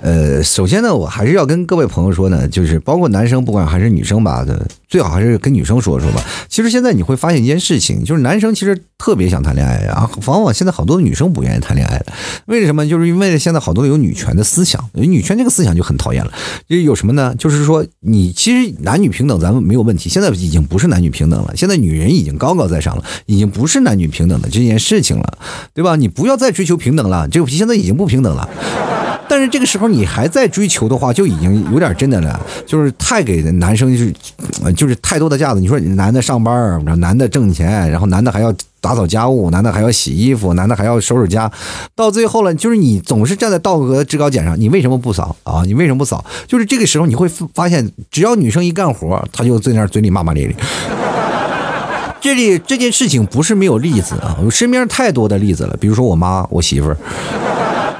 [0.00, 4.46] 呃，首先呢，我还是要跟各位朋友说呢，就是包括男生，不管还是女生吧，
[4.86, 6.24] 最好还是跟女生说说吧。
[6.48, 12.12] 其实现在你会发现一件事情，就是男生其实特别想谈恋爱啊，往往现在好多女生不愿意谈恋爱的，
[12.46, 12.88] 为什么？
[12.88, 16.32] 就是因为现在好多有女权的思想，女权这个思想就很讨厌了。
[16.68, 17.34] 就有什么呢？
[17.36, 25.38] 就是说你其实男女平等咱们没有问题，现在已经不是男女平等了，现在女人已经高高在上了，已经不是男女平等的这件事情了，
[25.74, 25.96] 对吧？
[25.96, 28.48] 你不要再追求平等了，这个现在已经不平等了。
[29.26, 34.12] 但是这个时候你还在追求的话，就已经有点真的了，就是太给男生就是，
[34.74, 35.60] 就是太多的架子。
[35.60, 41.50] 你说男的上班，男的挣钱，然后男的还要打扫家务，男的还要洗衣服，男的还要收拾家，
[41.94, 45.62] 到最后了，就是你总是站在道德制高点上，你为什么不扫啊？
[45.66, 46.24] 你为什么不扫？
[46.46, 50.56] 就是这个时候你会发现，只要女生一干活，他就在那嘴里骂骂咧咧。
[52.20, 56.96] 这里这件事情不是没有例子啊，我身边太多的例子了，比如说我妈，我媳妇儿。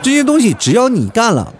[0.03, 1.53] 这些东西只要你干了，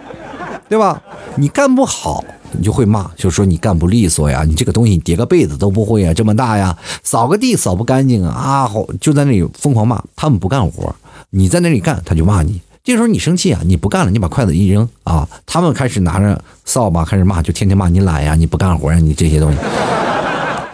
[0.69, 1.01] 对吧？
[1.37, 10.03] 你干不好，你就会骂，就说你干不利索呀，你这个东西叠个被子都不会啊，这么大呀，扫个地扫不干净啊，啊，好，就在那里疯狂骂。
[10.17, 10.95] 他们不干活，
[11.31, 12.61] 你在那里干，他就骂你。
[12.83, 19.59] 这时候你生气啊，你不干了，你把筷子一扔啊，他们开始拿着扫把开始骂，就天天骂你懒呀，你不干活呀，你这些东西。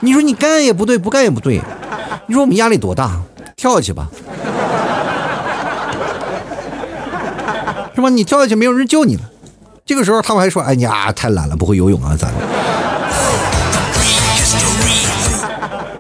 [0.01, 1.61] 你说你干也不对，不干也不对，
[2.27, 3.21] 你说我们压力多大？
[3.57, 4.09] 跳下去吧。
[7.95, 8.09] 是吧？
[8.09, 9.23] 你跳下去没有人救你了，
[9.87, 12.35] 这个时候他们还说：“哎呀，太懒了，不会游泳啊，咋的？”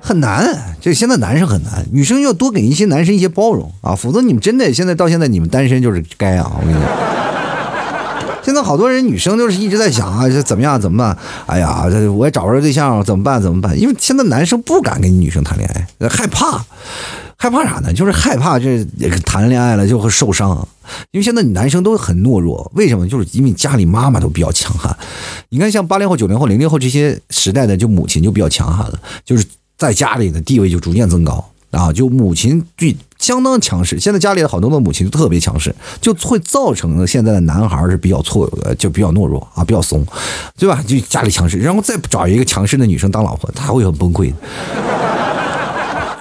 [0.00, 6.52] 很难，这现在男生很难，女生要多给一些男生一些包容啊，否则你们真的现在到现在你们单身就是该啊！
[6.60, 6.82] 我跟你讲，
[8.42, 11.16] 现在好多人女生就是一直在想啊，这怎么样怎么办？
[11.46, 13.78] 哎呀，这我也找不着对象，怎么办怎么办？
[13.80, 16.62] 因为现在男生不敢跟女生谈恋爱，害怕。
[17.44, 17.92] 害怕啥呢？
[17.92, 18.82] 就是害怕这
[19.26, 20.66] 谈恋爱了就会受伤，
[21.10, 22.72] 因为现在男生都很懦弱。
[22.74, 23.06] 为什么？
[23.06, 24.96] 就是因为家里妈妈都比较强悍。
[25.50, 29.44] 你看，像八零后、九零后、零零后这些时代的，就母亲就比较强悍了，就是
[29.76, 31.92] 在家里的地位就逐渐增高啊。
[31.92, 34.00] 就母亲最相当强势。
[34.00, 40.02] 现在家里的好多的母亲都特别强势，就会造成现在的男孩是比较错，就比较懦弱啊，比较怂，
[40.56, 40.82] 对吧？
[40.86, 44.32] 就家里强势，然后再找一个强势的女生当老婆，他会很崩溃。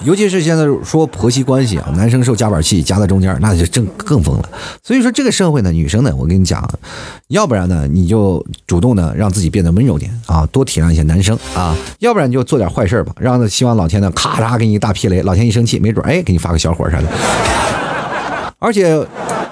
[0.04, 4.50] 尤其是现在说婆媳关系啊，男生受夹板气夹在中间，那就正更疯了。
[4.84, 6.70] 所以说这个社会呢，女生呢，我跟你讲，
[7.30, 17.08] 要不然呢，你就主动的让自己变得温柔点啊，多体谅一些男生啊；要不然你就做点坏事吧，让希望老天呢咔嚓给你一大劈雷，老天一生气，没准哎给你发个小火啥的。
[18.64, 18.98] 而且，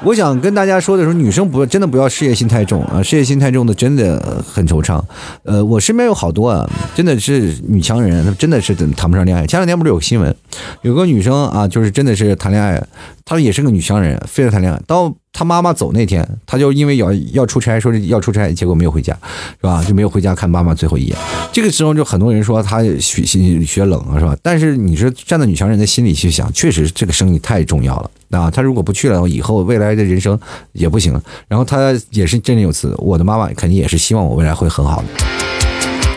[0.05, 5.03] 我想跟大家说的时候，女生不真的不要事业心太重啊，事业心太重的真的很惆怅。
[5.43, 9.45] 呃，我身边有好多啊，真的是女强人，她真的是谈不上恋爱。
[9.45, 10.33] 前两天不是有个新闻，
[10.83, 12.81] 有个女生啊，就是真的是谈恋爱，
[13.25, 14.81] 她也是个女强人，非要谈恋爱。
[14.87, 19.13] 到她妈妈走那天，她就因为要要出差，说是要出差，结果没有回家，
[19.59, 19.83] 是吧？
[19.83, 21.17] 就没有回家看妈妈最后一眼。
[21.51, 24.35] 这个时候就很多人说她学学冷啊，是吧？
[24.41, 28.11] 但是你是站在女强人的心里去想，确实这个生意太重要了。
[28.29, 30.39] 啊，他如果不去了，以后未来的人生
[30.71, 31.19] 也不行。
[31.49, 35.07] 然后他也是振振有词，我的妈妈肯定也是希望我未来会很好的，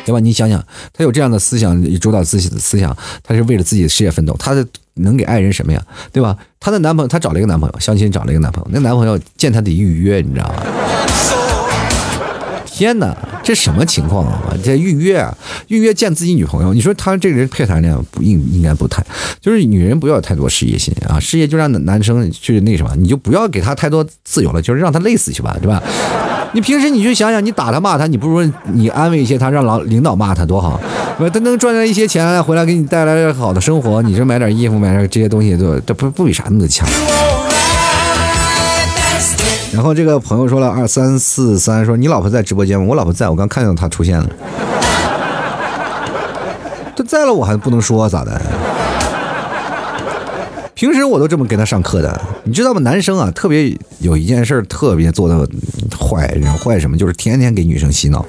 [0.04, 0.20] 对吧？
[0.20, 5.82] 你想想，他有这样的思想，主导自己的思想，他是为了自己的事业奋斗，他的能给爱人什么呀？
[6.12, 6.36] 对吧？
[6.60, 10.62] 她的男朋友，她找了一个男朋友，相亲找了一个男朋友，那男朋友见她得预约，你知道吗？
[12.64, 14.52] 天哪，这什么情况啊？
[14.64, 15.36] 这预约啊，
[15.68, 19.04] 预约见自己女朋友，你说他这个人配谈恋爱不应应该不谈？
[19.40, 25.82] 就是女人不要有太多事业心啊，事业就让男生去那什么，你就不要给他太多自由了，就是让他累死去吧，对吧？
[26.54, 30.80] 你平时你就想想，你打他骂他，你不如你安慰一些他，让老领导骂他多好，
[31.18, 36.88] 他能赚来一些钱回来给你带来好的生活，你这买点衣服买点这些东西，都这不不比啥那么强。
[39.74, 42.86] 然后这个朋友说了二三四三，说你老婆在直播间吗？
[42.88, 44.30] 我老婆在，我刚看到她出现了。
[46.94, 48.40] 她在了，我还不能说咋的？
[50.74, 52.80] 平时我都这么给她上课的，你知道吗？
[52.82, 55.44] 男生啊，特别有一件事特别做的
[55.98, 56.96] 坏，坏什么？
[56.96, 58.24] 就是天天给女生洗脑。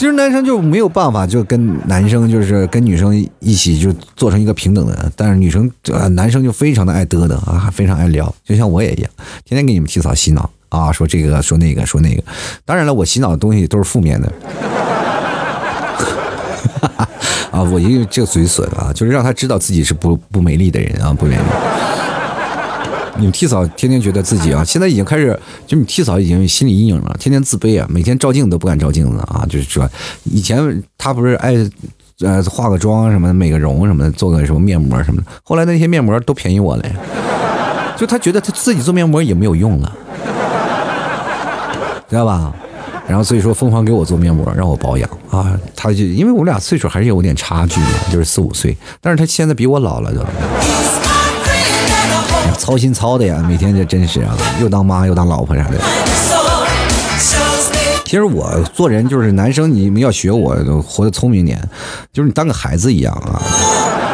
[0.00, 9.10] 其实男生就没有办法，就跟男生就是跟女生一起就做成一个平等的，但是女生呃男生就非常的爱嘚嘚啊，非常爱聊，就像我也一样，
[9.44, 12.22] 天天给你们提早洗脑啊，说这个说那个说那个，
[12.64, 14.32] 当然了，我洗脑的东西都是负面的，
[17.52, 21.42] 啊，我因为这个嘴损啊，就是让他知道自己是不不美丽的人啊，不美丽。
[23.20, 29.88] 你们替嫂天天觉得自己啊，现在已经开始，就你替嫂已经心理阴影了，天天自卑啊，每天照镜子都不敢照镜子啊，就是说，
[30.24, 31.54] 以前她不是爱，
[32.20, 36.84] 呃，化个妆什么的，美个容什么的，做个什么面膜什么的，后来那些面膜都便宜我了，
[37.96, 39.96] 就他觉得他自己做面膜也没有用了，
[42.08, 42.52] 知道吧？
[43.06, 50.24] 然后所以说疯狂给我做面膜，让我保养啊，他就因为我们俩岁数还是有点差距的，就是四五岁，但是他现在比我老了都。
[52.60, 55.78] 操心操的呀，每天这真是啊，又当妈又当老婆啥的。
[58.04, 61.58] 其实我做人就是男生，你们要学我，活得聪明点，
[62.12, 63.40] 就是你当个孩子一样啊。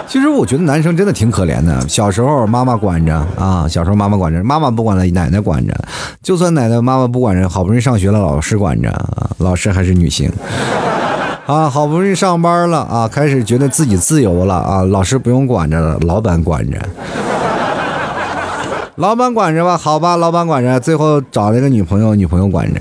[0.07, 5.74] 其实我觉得男生真的挺可怜的，小时候妈妈管着啊，小时候妈妈管着，妈妈不管了，奶奶管着。
[6.22, 10.30] 就算奶奶妈妈不管着，好不容易上学了，老师管着啊，老师还是女性
[11.47, 16.78] 啊，好不容易上班了啊，开始觉得自己自由了啊，老师不用管着了，老板管着。
[18.97, 22.80] 老板管着吧，好吧，老板管着，最后找了一个女朋友，女朋友管着。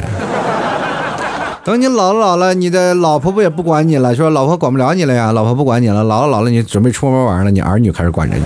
[1.65, 4.15] 等你老了老了，你的老婆不也不管你了？
[4.15, 8.43] 说老婆管不了你了呀，老婆不管你了，老了老了，你准备出门玩了，你儿女开始管着你。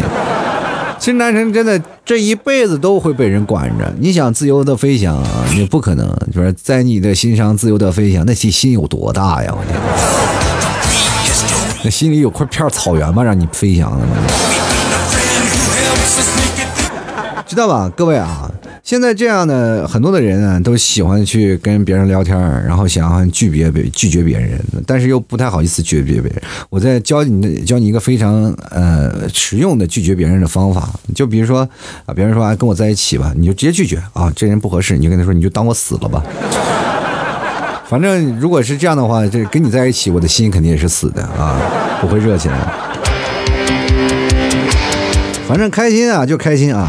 [0.98, 3.94] 其实男生真的这一辈子都会被人管着。
[4.00, 9.54] 你想自由的飞翔，你不可能，就是在你的心上自由的飞翔，那心心有多大呀？
[9.56, 9.80] 我天，
[11.84, 13.22] 那心里有块片草原吗？
[13.24, 14.00] 让你飞翔吗？
[17.50, 18.48] 知道吧，各位啊，
[18.84, 26.40] 现在这样的很多的人啊，都喜欢去跟别人聊天，然后想要拒别别拒绝别人，但是又不太好意思拒绝别人。
[26.70, 31.68] 我在教你教你一个非常呃实用的拒绝别人的方法，就比如说
[32.06, 36.24] 啊，别人说啊跟我在一起吧，你就直接拒绝啊，这人不合适，你就跟他说你就当我死了吧。
[37.90, 41.60] 反正如果是这样的话，这跟你在一起，我的心肯定也是死的啊，
[42.00, 42.56] 不会热起来。
[45.48, 46.88] 反正开心啊就开心啊。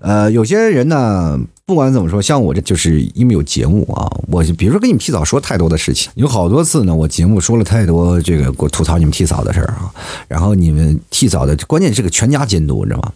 [0.00, 9.90] 呃，有些人呢，不管怎么说，像我这就是因为有节目啊，我比如说跟你们替嫂说太多的事情，有好多次呢，我节目说了太多这个我吐槽你们替嫂的事儿啊，
[10.28, 13.12] 然后你们替嫂的关键是个全家监督，你知道吗？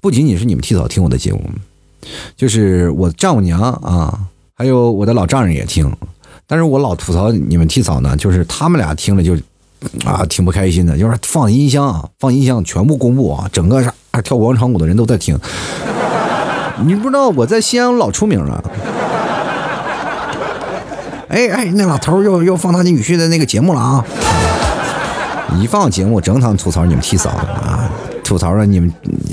[0.00, 1.42] 不仅仅是你们替嫂听我的节目，
[2.36, 4.20] 就是我丈母娘啊，
[4.54, 5.92] 还有我的老丈人也听，
[6.46, 9.36] 但是我老吐槽你们替嫂呢，就是他们俩听了就
[10.04, 15.36] 啊挺不开心的，就是放音箱，放音箱全部公布啊，整个啥跳广场舞的人都在听。
[16.84, 18.62] 你不知道我在西安老出名了。
[21.28, 24.04] 哎哎，那老头又又放他女婿的那个节目了啊！
[25.60, 27.79] 一放节目，整场吐槽你们替嫂子啊，
[28.30, 28.88] 吐槽了你们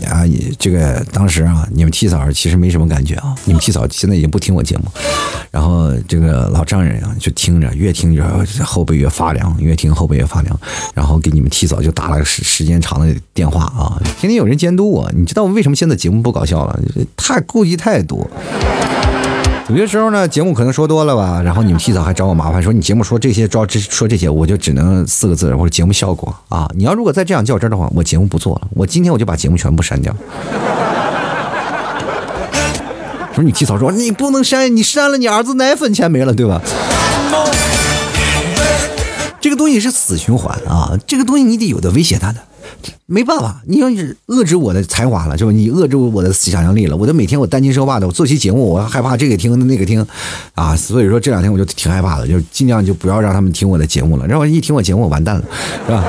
[0.10, 0.26] 啊，
[0.58, 4.86] 这个当时啊，你们替嫂其实没什么感觉啊，你们替嫂现在已经不听我节目，
[5.52, 10.60] 然后这个老丈人啊就听着，越听着后背越发凉，越听后背越发凉，
[10.96, 16.80] 然后给你们替嫂就打了个时时间长的电话啊，天天有人监督我，你知道为什么现在节目不搞笑了？
[17.16, 18.28] 太顾忌太多。
[19.70, 26.66] 有些时候呢，节目可能说多了吧，然后你们替嫂还找我麻烦，说你节目说这些，招这说这些，我就只能四个字，或者节目效果啊。
[26.74, 30.16] 你要如果再这样较真的话，我节目不做了，我今天我就把节目全部删掉。
[33.36, 36.62] 说你替嫂说你不能删，你删了你儿子奶粉钱没了，对吧？
[39.42, 42.40] 这个东西是死循环啊，这个东西你得有的威胁他的。
[43.06, 45.52] 没办法，你要是遏制我的才华了，是吧？
[45.52, 50.06] 你遏制我的想象力了，我都每天我担惊受怕的，我做期节目，我害怕这个听那个听，
[50.56, 55.44] 啊，所以说这两天我就挺害怕的，就尽量就不要让他们听我的节目了，让我一听我节目我完蛋了，
[55.86, 56.04] 是吧？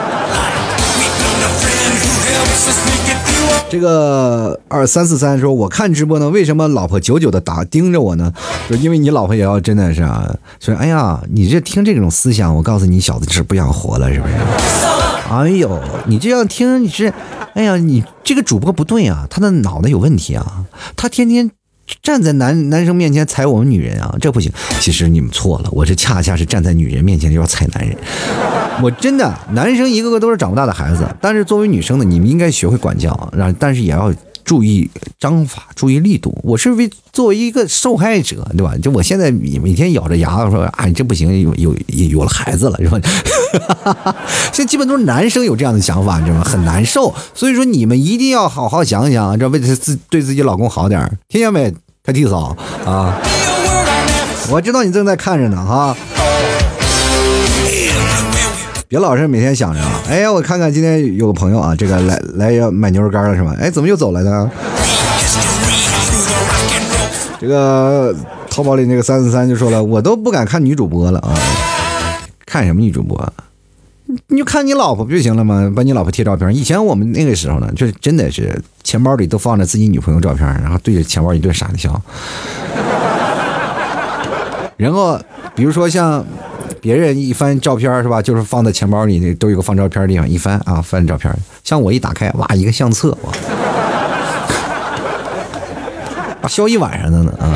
[3.71, 8.33] 这个二三四三说，我看直播呢，为什么老婆久久的打盯着我呢？
[8.69, 14.35] 就因为你老婆也要真的是啊，说哎呀，你这听这种思想，我告诉你小子是不想活了，是不是？
[15.31, 17.13] 哎呦，你这样听你是，
[17.55, 20.65] 哎呀，你这个主播不对啊，他的脑袋有问题啊，
[20.97, 21.51] 他天天
[22.03, 24.51] 站在男男生面前踩我们女人啊，这不行。
[24.81, 27.97] 其实你们错了，我这恰恰是站在女人面前就要踩男人。
[28.83, 34.13] 我真的，男生一个个都是长不大的孩子，但是作为女生的，你们应该学会管教，让但是也要。
[34.49, 34.91] 注意
[35.21, 36.35] 章法，注意力度。
[36.43, 38.75] 我是为作为一个受害者，对吧？
[38.83, 41.77] 就我现在每天咬着牙说：“啊，你这不行，有有
[42.09, 42.99] 有了孩子了，是吧？”
[44.51, 46.45] 现在基本都是男生有这样的想法，你知道吗？
[46.45, 47.15] 很难受。
[47.35, 51.71] 所以说，你们一定要好好想想，这为自对自己老公好点听见没，
[52.03, 53.21] 他弟嫂啊？
[54.49, 55.95] 我知道你正在看着呢，哈。
[58.89, 63.55] 别老是每天想着，哎呀，我看看今天有个朋友啊，这个来来要买牛肉干了是吧？
[63.61, 64.51] 哎，怎么又走了呢？
[67.39, 68.17] 这个
[68.49, 71.37] 淘宝里那个三四三就说了，我都不敢看女主播了啊，
[72.47, 73.31] 看什么女主播？
[74.29, 75.71] 你就看你老婆不就行了吗？
[75.77, 76.57] 把你老婆贴照片。
[76.57, 82.01] 以前我们那个时候呢，就是真的是钱包里都放着自己女朋友照片，然后对着钱包一顿傻笑。
[84.79, 85.21] 然后
[85.55, 86.25] 比如说像。
[86.81, 88.23] 别人一翻照片是吧？
[88.23, 90.29] 就是放在钱包里那，都有个放照片的地方。
[90.29, 91.33] 一翻啊，翻照片。
[91.65, 93.17] 像我一打开，哇，一个相册，
[96.43, 97.53] 哇， 笑一晚上的呢啊。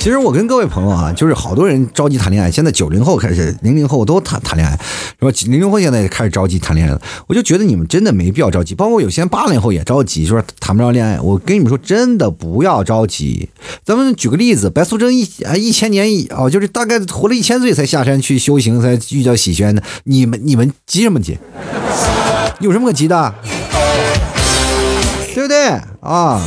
[0.00, 2.50] 其实我跟各位朋友啊，就是好多人着急谈恋爱。
[2.50, 4.72] 现在九零后开始，零零后都谈谈恋爱，
[5.18, 5.30] 是吧？
[5.50, 6.98] 零零后现在也开始着急谈恋爱了。
[7.26, 11.20] 我就觉得你们真的没必要着急，包括有些八零后也着急，说谈不着恋爱。
[11.20, 13.50] 我跟你们说，真的不要着急。
[13.84, 19.82] 咱们举个例子，白素贞一啊 一千年哦，就是大概活了一千岁才下山去修行，才遇到喜轩的。
[20.04, 21.36] 你们你们急什么急？
[22.60, 23.34] 有什么可急的？
[25.34, 25.66] 对不对
[26.00, 26.40] 啊？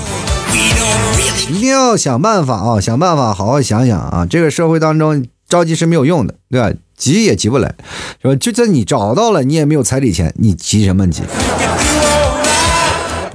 [1.50, 2.80] 一定要想办法啊！
[2.80, 4.26] 想办法，好好想想啊！
[4.30, 6.72] 这个社会当中着急是没有用的，对吧？
[6.96, 7.74] 急也急不来，
[8.22, 8.36] 是吧？
[8.36, 11.24] 就算你找到了，你也没有彩礼钱，你急什么急？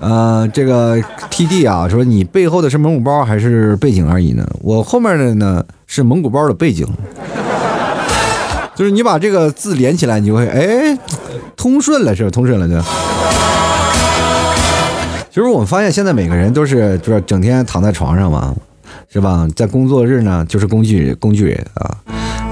[0.01, 4.47] 呃，这个 T D 啊，说你背后的是蒙古包还是背景而已呢？
[4.63, 6.87] 我后面的呢是蒙古包的背景，
[8.75, 10.97] 就是你把这个字连起来，你就会哎，
[11.57, 12.31] 通顺了，是吧？
[12.31, 12.81] 通顺了，对。
[15.31, 18.55] 其实我们发现，现在每个人都是就是整天躺在床上嘛，
[19.09, 19.47] 是吧？
[19.55, 21.97] 在工作日呢，就是工具工具人啊，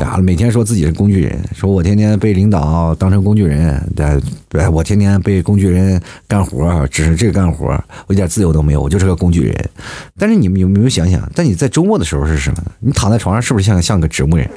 [0.01, 7.67] 呀，每天说自己是工具人，说我天天被领导当成工具人，对对，我天天被工具人干活，只是这个干活，
[8.07, 9.71] 我一点自由都没有，我就是个工具人。
[10.19, 12.63] 但是你们有没有想想，在你在周末的时候是什么？
[12.81, 14.49] 你躺在床上是不是像像个植物人？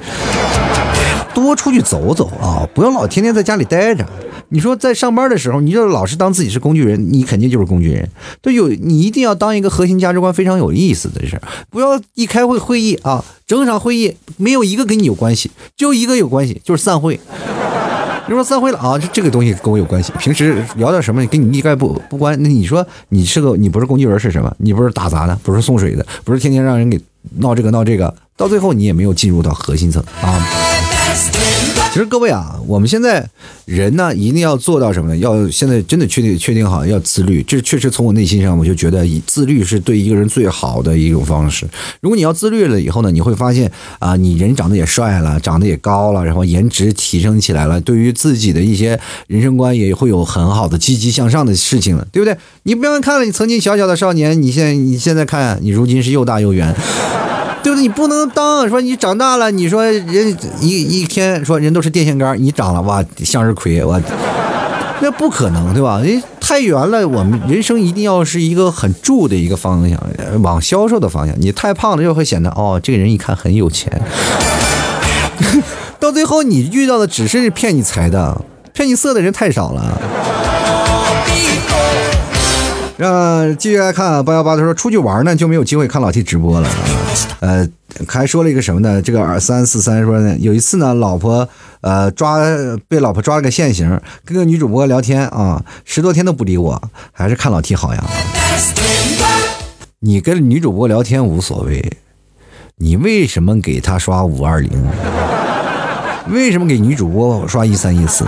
[1.42, 4.06] 多出去走走啊，不要老天天在家里待着。
[4.52, 8.08] 你说在上班的时候，你就老是当自己是工具人，你肯定就是工具人。
[8.42, 17.20] 都有你一定要当一个核心价值观非常有意思的事儿不要一开会会议啊，整场会议没有一个跟你有关系，就一个有关系，就是散会。
[18.26, 20.12] 你说散会了啊，这这个东西跟我有关系。
[20.18, 22.40] 平时聊点什么跟你一概不不关。
[22.42, 24.52] 那你说你是个你不是工具人是什么？
[24.58, 27.00] 你不是打杂的，不是送水的，不是天天让人给
[27.38, 30.89] 闹这个闹这个，到最后你也没有进入到核心层啊。
[31.92, 33.28] 其实各位啊，我们现在
[33.64, 35.16] 人呢，一定要做到什么呢？
[35.16, 37.42] 要现在真的确定确定好要自律。
[37.42, 41.68] 这确实从我内心上，我就觉得以自律是对一个人最好的一种方式。
[42.00, 52.36] 如果你要自律了以后呢，你会发现啊，你人长得也帅了，长得也高了，然后颜值提升起来了，对于自己的一些人生观也会有很好的积极向上的事情了，对不对？
[52.62, 56.72] 你不要看了你曾经小小的少年，你现在你现在看你如今是又大又圆。
[57.62, 57.82] 对不对？
[57.82, 64.00] 你不能当说你长大了，你说人一一天说人都是电线杆，你长了哇向日葵，我
[65.02, 66.00] 那不可能对吧？
[66.00, 69.98] 人太圆了，我们人生一定要是一个很住的一个方向，
[70.42, 71.34] 往销售的方向。
[71.40, 73.90] 你太胖了就会显得哦，这个人一看很有钱，
[75.98, 78.42] 到最后你遇到的只是骗你财的，
[78.74, 80.49] 骗你色的人太少了。
[83.00, 86.74] 让继续来看八幺八，他说出去玩呢就没有机会看老 T 直播了啊。
[87.40, 87.66] 呃，
[88.06, 89.00] 还说了一个什么呢？
[89.00, 91.48] 这个二三四三说呢，有一次呢，老婆
[91.80, 92.40] 呃抓
[92.88, 98.04] 被老婆抓了个现行，跟个女主播聊天啊，十多天都不理我，还是看老 T 好呀。
[100.00, 101.96] 你跟女主播聊天无所谓，
[102.76, 104.70] 你为什么给她刷五二零？
[106.28, 108.26] 为什么给女主播刷一三一四？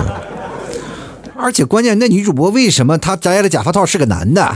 [1.43, 4.55] 而且关键，那女主播为什么她摘了假发套是个男的？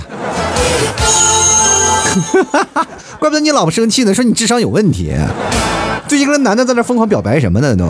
[3.18, 5.12] 怪不得你老婆生气呢，说你智商有问题。
[6.06, 7.84] 最近跟男的在那疯狂表白什么的都。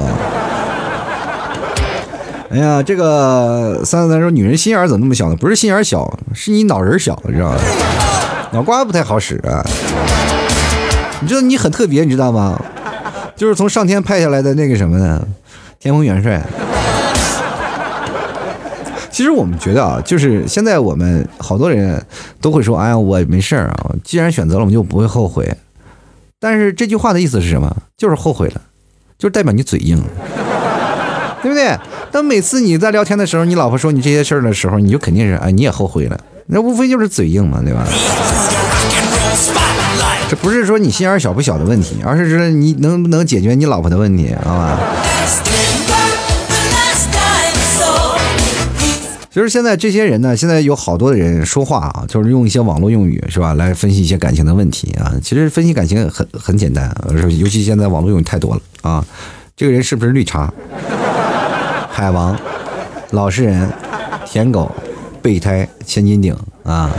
[2.49, 5.37] 哎呀，这个三三三说女人心眼怎么那么小呢？
[5.37, 7.59] 不是心眼小，是你脑仁小，知道吧？
[8.53, 9.63] 脑瓜不太好使啊。
[11.21, 12.59] 你知道你很特别，你知道吗？
[13.37, 15.23] 就是从上天派下来的那个什么呢？
[15.79, 16.43] 天蓬元帅。
[19.17, 22.05] 其实我们觉得啊，就是现在我们好多人
[22.39, 25.57] 都会说：“哎呀，我没事儿啊，既然选择了，我们就不会后悔。”
[26.39, 27.75] 但是这句话的意思是什么？
[27.97, 28.61] 就是后悔了，
[29.19, 29.97] 就是代表你嘴硬，
[31.43, 31.75] 对不对？
[32.13, 36.21] 当每次你在聊天的时候，你老婆说你这些事儿的时候，你就肯定是哎，你也后悔了。
[36.49, 37.87] 那无非就是嘴硬嘛，对吧？
[40.29, 44.79] 这不是说你心眼小不小的问题，而是说你能不能解决你老婆的问题，好吧？
[49.37, 55.13] 就是现在这些人呢，现在有好多的人说话啊，就是用一些网络用语，是吧，来分析一些感情的问题啊。
[55.23, 56.91] 其实分析感情很很简单，
[57.39, 59.05] 尤其现在网络用语太多了啊。
[59.55, 60.51] 这个人是不是绿茶、
[61.91, 62.35] 海王、
[63.11, 63.71] 老实人、
[64.25, 64.75] 舔狗、
[65.21, 66.35] 备胎、千斤顶
[66.65, 66.91] 啊？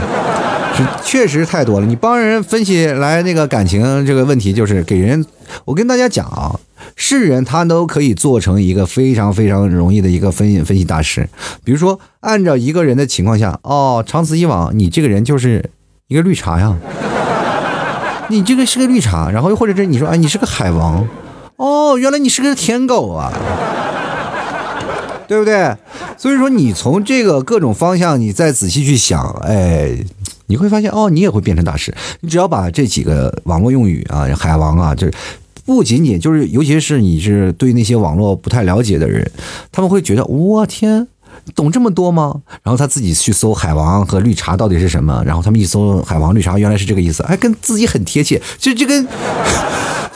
[1.02, 1.86] 确实太多了。
[1.88, 5.26] 你帮人分析来那个感情这个问题，就是给人，
[5.64, 6.54] 我跟大家讲啊。
[7.00, 11.28] 是人，他都可以做成一个非常非常容易的一个分析分析大师。
[11.62, 15.70] 比如说，按照一个人的情况下，哦，长此以往，你这个人就是
[16.08, 16.76] 一个绿茶呀，
[18.28, 19.30] 你这个是个绿茶。
[19.30, 21.06] 然后又或者是你说，哎，你是个海王，
[21.54, 23.32] 哦，原来你是个舔狗啊，
[25.28, 25.76] 对不对？
[26.16, 29.96] 所以说，你从这个各种方向，你再仔细去想，哎，
[30.46, 31.94] 你会发现，哦，你也会变成大师。
[32.22, 35.12] 你只要把这几个网络用语啊，海王啊，就是。
[35.68, 39.30] 不仅仅就是，尤其是你是对那些网络不太了解的人，
[39.70, 41.06] 他们会觉得我天，
[41.54, 42.40] 懂这么多吗？
[42.62, 49.06] 然后他自己去搜海王和绿茶到底是什么，然后他们一搜海王绿茶，原来是这个意思，哎，跟自己很贴切，就这跟。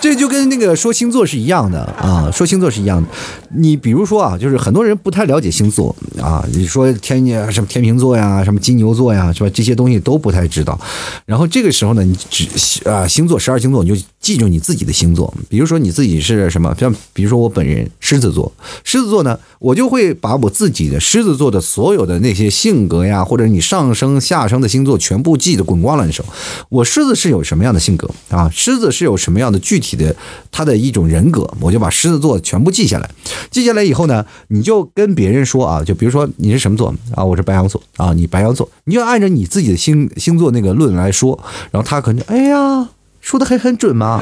[0.00, 3.08] 这就跟那个说星座是一样的啊，说星座是一样的。
[3.54, 9.50] 你比如说啊，就是很多人不太了解星座啊，你说天什么天平座呀，什么金牛座呀，是吧？
[9.54, 10.76] 这些东西都不太知道。
[11.24, 12.48] 然后这个时候呢，你只
[12.90, 15.32] 啊星座十二星座，你就记住你自己的星座。
[15.50, 16.74] 比如说你自己是什么？
[16.80, 18.50] 像比如说我本人狮子座，
[18.82, 26.24] 狮子座呢，我就会把我自己的狮子座的所有的那些性格呀，或者你上升下升的星座全部记得滚瓜烂熟。
[26.70, 28.50] 我狮子是有什么样的性格啊？
[28.50, 29.82] 狮子是有什么样的具体？
[29.92, 30.16] 的
[30.50, 33.10] 他的一种人格，我就把狮子座全部记下来。
[33.50, 37.22] 记下来以后呢，你就跟别人说啊，就比如说你是什么座啊？
[37.22, 41.38] 我是白羊座啊，你白羊座，你就按照你自己的星星座那个论来说，
[41.70, 42.88] 然后他可能哎呀，
[43.22, 44.20] 说的还很准吗，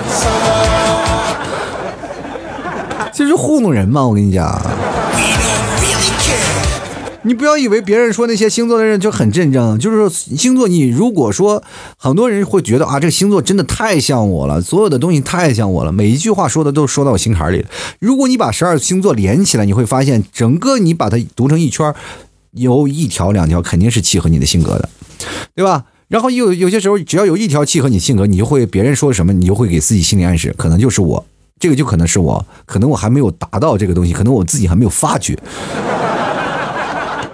[3.13, 4.63] 就是糊弄人嘛，我跟你讲。
[7.23, 11.63] 你不要以为别人说那些星座的人就很认真，就是星座，你如果说
[11.97, 17.69] 很多人会觉得啊，这个星座真的太像我了，所有的东西太像我了，每一句话说的都说到我心坎里了。
[17.99, 21.95] 如果你把十二星座连起来，你会发现整个你把它读成一圈，
[22.53, 24.89] 有一条两条肯定是契合你的性格的，
[25.55, 25.85] 对吧？
[26.11, 31.25] 然后有有些时候，只要有一条契合你性格，你就会别人说什么，你就会给自己心理暗示，可能就是我，
[31.61, 35.39] 这个就可能是我，可能我还没有达到这个东西，可能我自己还没有发觉。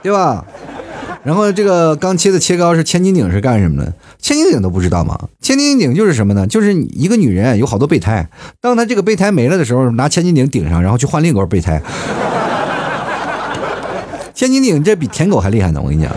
[0.03, 0.45] 对吧？
[1.25, 3.91] 然后这个刚切的切糕是千斤顶是干什么的？
[4.21, 5.19] 千斤顶都不知道吗？
[5.41, 6.47] 千斤顶就是什么呢？
[6.47, 8.29] 就是一个女人有好多备胎，
[8.61, 11.81] 当她这个备胎没了的时候，拿千斤顶顶上，然后去换另一个备胎。
[14.35, 16.13] 千斤顶这比舔狗还厉害呢，我跟你讲。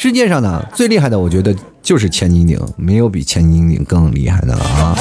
[0.00, 4.96] 世界上呢最厉害的，我觉得就是千斤顶，没有比千斤顶更厉害的了啊。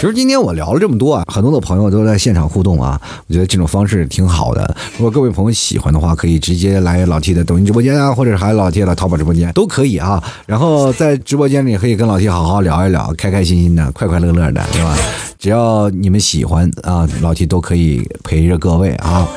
[0.00, 4.74] 其实今天我聊了这么多啊，很多的朋友都在现场互动啊，我觉得这种方式挺好的。
[4.96, 10.24] 如果各位朋友喜欢的话，可以直接来老 T 的抖音直播间啊，或者还有老 T 的淘宝直播间都可以啊。
[10.46, 14.96] 然后在直播间里可以跟老 T 好好聊一聊，开开心心的，快快乐乐的，对吧？
[15.38, 19.28] 只要你们喜欢啊，老 T 都可以陪着各位啊。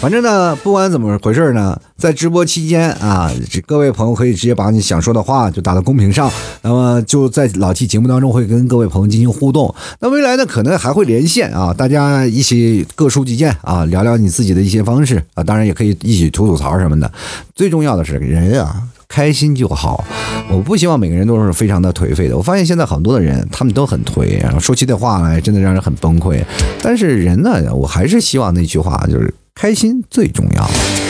[0.00, 3.30] 反正呢，不管怎么回事呢，在直播期间啊，
[3.66, 6.30] 各位朋友可以直接把你想说的话就打到公屏上，
[6.62, 9.74] 那么就在老 T 节目当中会跟各位朋友进行互动。
[10.00, 17.12] 那未来呢，可能还会连线啊，大家一起各抒己见啊，聊聊你自己的一些方式啊，当然也可以一起吐吐槽什么的。
[17.54, 18.82] 最重要的是人啊。
[19.06, 20.04] 开心就好，
[20.48, 22.36] 我不希望每个人都是非常的颓废的。
[22.36, 26.40] 我发现现在很多的人，他们都很颓，然后说起的话来，真的让人很崩溃。
[26.80, 31.09] 但是人呢，我还是希望那句话，就是开心最重要。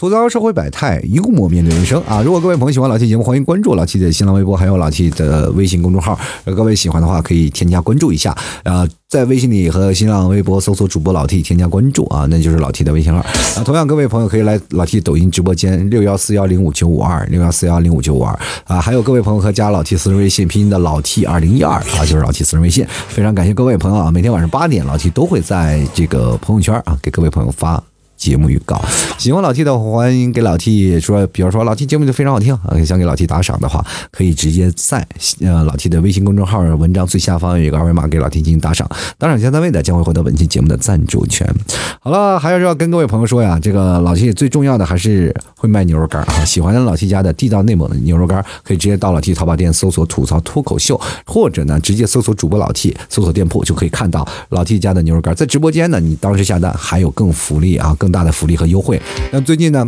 [0.00, 2.22] 吐槽社会百态，幽默面对人生啊！
[2.22, 6.16] 如果各位朋友喜欢老 T 节目，欢迎关注老 T 的新浪微博，还有老 T 的微信公众号。
[6.44, 8.30] 呃各位喜欢的话，可以添加关注一下
[8.62, 13.64] 啊，在微信里和新浪微博搜索主播老 T，添加关注啊，那就是老 T 的微信号啊。
[13.64, 18.38] 同样，各位朋友可以来老 T 抖音直播间六幺四幺零五九五二六幺四幺零五九五二
[18.68, 18.80] 啊。
[18.80, 22.86] 还有各位朋友可加老 T 私人微信拼音的老 T 二零一二啊，就是老 T 私人微信。
[23.08, 27.82] 非常感谢各位朋友啊，每天晚上八点老 T 都会在这个朋友圈啊给各位朋友发。
[28.18, 28.78] 节目预告，
[29.16, 35.06] 喜欢老 T 的欢迎给老 T 说，比如说老 T 节目就非常好听，想给老 T 打赏的话，可以直接在
[35.40, 41.48] 呃老 T 的微信公众号文章最下方有一个二维码，给老 T 进行打赏，打赏前三位的将会获得本期节目的赞助权。
[42.00, 58.07] 好了，还是要跟各位朋友说呀，这个老 T 最重要的还是会卖牛肉干啊，喜欢老 T 家的地道内蒙的牛肉干，可以直接到老 T 淘宝店搜索吐槽脱口秀，或者呢直接搜索主播老 T，搜索店铺就可以看到老 T 家的牛肉干，在直播间呢，你当时下单还有更福利啊，更。
[58.08, 59.00] 更大的福利和优惠。
[59.30, 59.86] 那最近呢，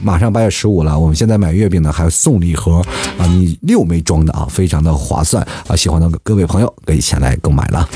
[0.00, 2.80] 马上八月十五了，我们现在买月饼呢还送礼盒
[3.18, 7.88] 啊，你六枚装的啊，非常的划算啊，喜欢的各位朋友可以前来购买了。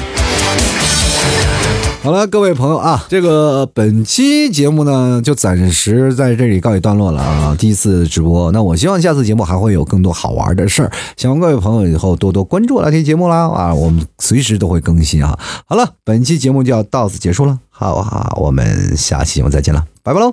[2.03, 8.51] 好了，各位朋友啊，这个本期节目呢就暂时在这里告一段落了啊，第一次直播。
[8.51, 15.39] 那我希望下次节目还会有更多好玩的事儿，希望各位朋友以后多多关注那天节目啦啊，我们随时都会更新啊。
[15.67, 20.33] 好了，本期节目就要到此结束了，好好，我们下期节目再见了，拜拜喽。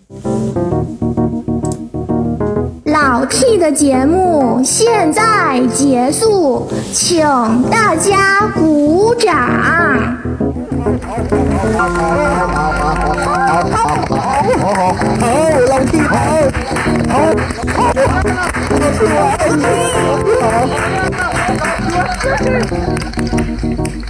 [2.85, 7.23] 老 T 的节目现在结束，请
[7.71, 9.35] 大家鼓掌。